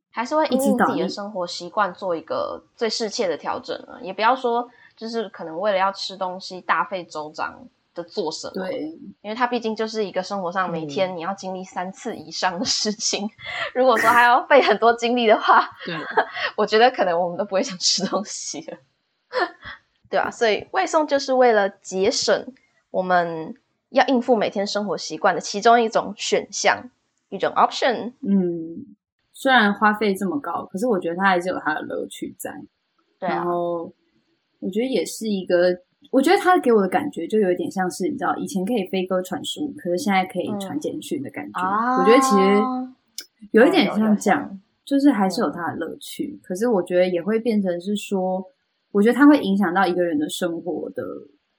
[0.09, 13.29] 还是会因应自己的生活习惯做一个最适切的调整啊，也不要说就是可能为了要吃东西大费周章的做什么，对，因为它毕竟就是一个生活上每天你要经历三次以上的事情，嗯、
[13.75, 15.93] 如果说还要费很多精力的话，对，
[16.55, 18.77] 我觉得可能我们都不会想吃东西了。
[20.09, 22.51] 对啊，所以外送就是为了节省
[22.89, 23.53] 我们
[23.89, 26.89] 要应付每天生活习惯的其中一种选项，
[27.29, 28.13] 一种 option。
[28.21, 28.95] 嗯，
[29.31, 32.51] 虽然花费这么高，可是我觉得它还是有它的乐趣在。
[33.19, 33.35] 对啊。
[33.35, 33.93] 然后
[34.59, 35.77] 我觉得也是一个，
[36.11, 41.61] 我觉得它给我的感觉就有点像是你知道，以前可以飞鸽传书，可是现在可以传简讯的感觉。
[41.61, 46.33] 嗯、我觉得其实有一点像这样，就是还是有它的乐趣。
[46.33, 48.43] 嗯、可是我觉得也会变成是说。
[48.91, 51.03] 我觉得它会影响到一个人的生活的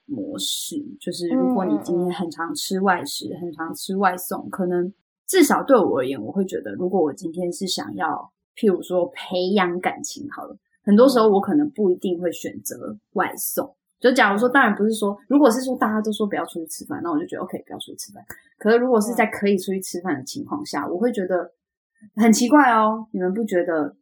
[0.06, 4.92] 模式，就是如果你今天很常吃外食，嗯、很常吃外送，可能
[5.26, 13.74] 至少对我而言，我会觉得，如果我今天是想要，譬如说培养感情，好了，很多时候我可能不一定会选择外送。
[14.00, 18.24] 就假如说，当然不是说，如果是说大家都说不要出去吃饭，那我就觉得 OK，不要出去吃饭。
[18.58, 21.52] 可是如果是在可以出去吃饭的情况下，我会觉得
[22.16, 23.06] 很奇怪哦。
[23.12, 23.94] 你们不觉得，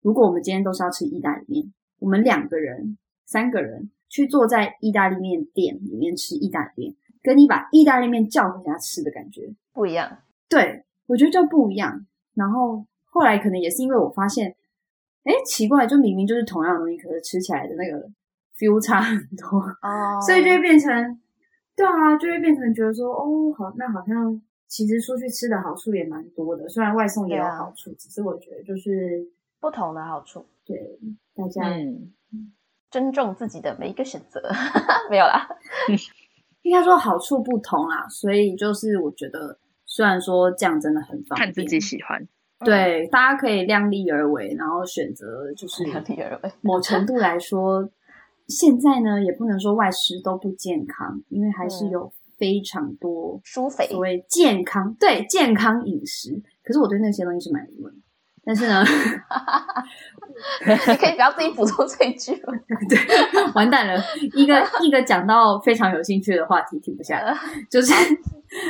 [0.00, 1.72] 如果我们今天都是要吃意大利面？
[2.02, 10.18] 我们两个人、三个人去坐在意大利面店里面吃意大利面，跟你把意大利面叫回家吃的感觉不一样。
[10.48, 12.04] 对，我觉得就不一样。
[12.34, 14.52] 然后后来可能也是因为我发现，
[15.22, 18.10] 哎，奇怪，就明明就是同样的东西，可是吃起来的那个
[18.58, 21.20] feel 差很多哦，所以就会变成，
[21.76, 29.24] 对啊，就会变成觉得说，哦，好，那好像其实出去吃的好处也蛮多的，虽然外送也有好处，啊、只是我觉得就是
[29.60, 30.98] 不同的好处，对。
[31.34, 32.12] 大家，嗯，
[32.90, 34.38] 尊重自己的每一个选择，
[35.08, 35.48] 没有啦。
[36.60, 42.28] 应该说好处不同啦，所以就是我觉得，虽然说这样真的很方便，看自己喜欢，
[42.64, 46.52] 对，大家可以量力而为，然后选择就是量力而为。
[46.60, 47.90] 某程度来说，
[48.46, 57.92] 现在呢也不能说外食都不健康，因为还是有非常多舒肥所谓健康对健康饮食，可是我对那些东西是蛮疑问。
[58.44, 58.82] 但是呢，
[60.88, 62.52] 你可以不要自己补充这一句吗？
[62.88, 62.98] 对，
[63.54, 64.02] 完蛋了，
[64.34, 67.34] 一个 一个讲到非常有兴趣的话题停不下来，
[67.70, 67.92] 就是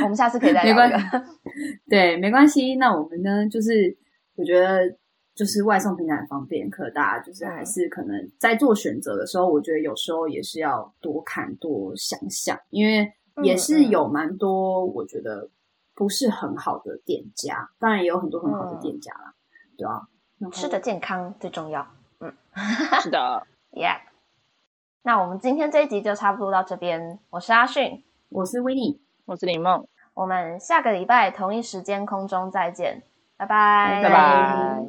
[0.02, 0.74] 我们下次可以再聊。
[0.74, 1.06] 没关系，
[1.88, 2.76] 对，没关系。
[2.76, 3.48] 那我们呢？
[3.48, 3.96] 就是
[4.36, 4.80] 我觉得，
[5.34, 15.48] 就是外送平台很方便，可大家就是还是可能在做选择的时候，我觉得有时候也是要多看多想想，因为也是有蛮多我觉得
[15.94, 19.32] 不是很好的店家，当然也有很多很好的店家啦。
[19.76, 20.02] 对啊，
[20.50, 21.86] 吃的健康最重要。
[22.20, 22.32] 嗯，
[23.00, 23.98] 是的，Yeah。
[25.02, 27.18] 那我们今天这一集就差不多到这边。
[27.30, 29.86] 我是阿迅，我是威尼，我是林梦。
[30.14, 33.02] 我们下个礼拜同一时间空中再见，
[33.36, 34.82] 拜拜，拜拜。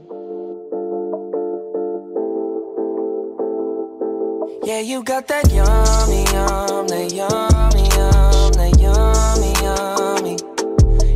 [4.65, 10.37] Yeah, you got that yummy, yum, that yummy, yum, that yummy, yummy.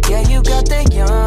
[0.09, 1.26] Yeah, you got that yummy, yum,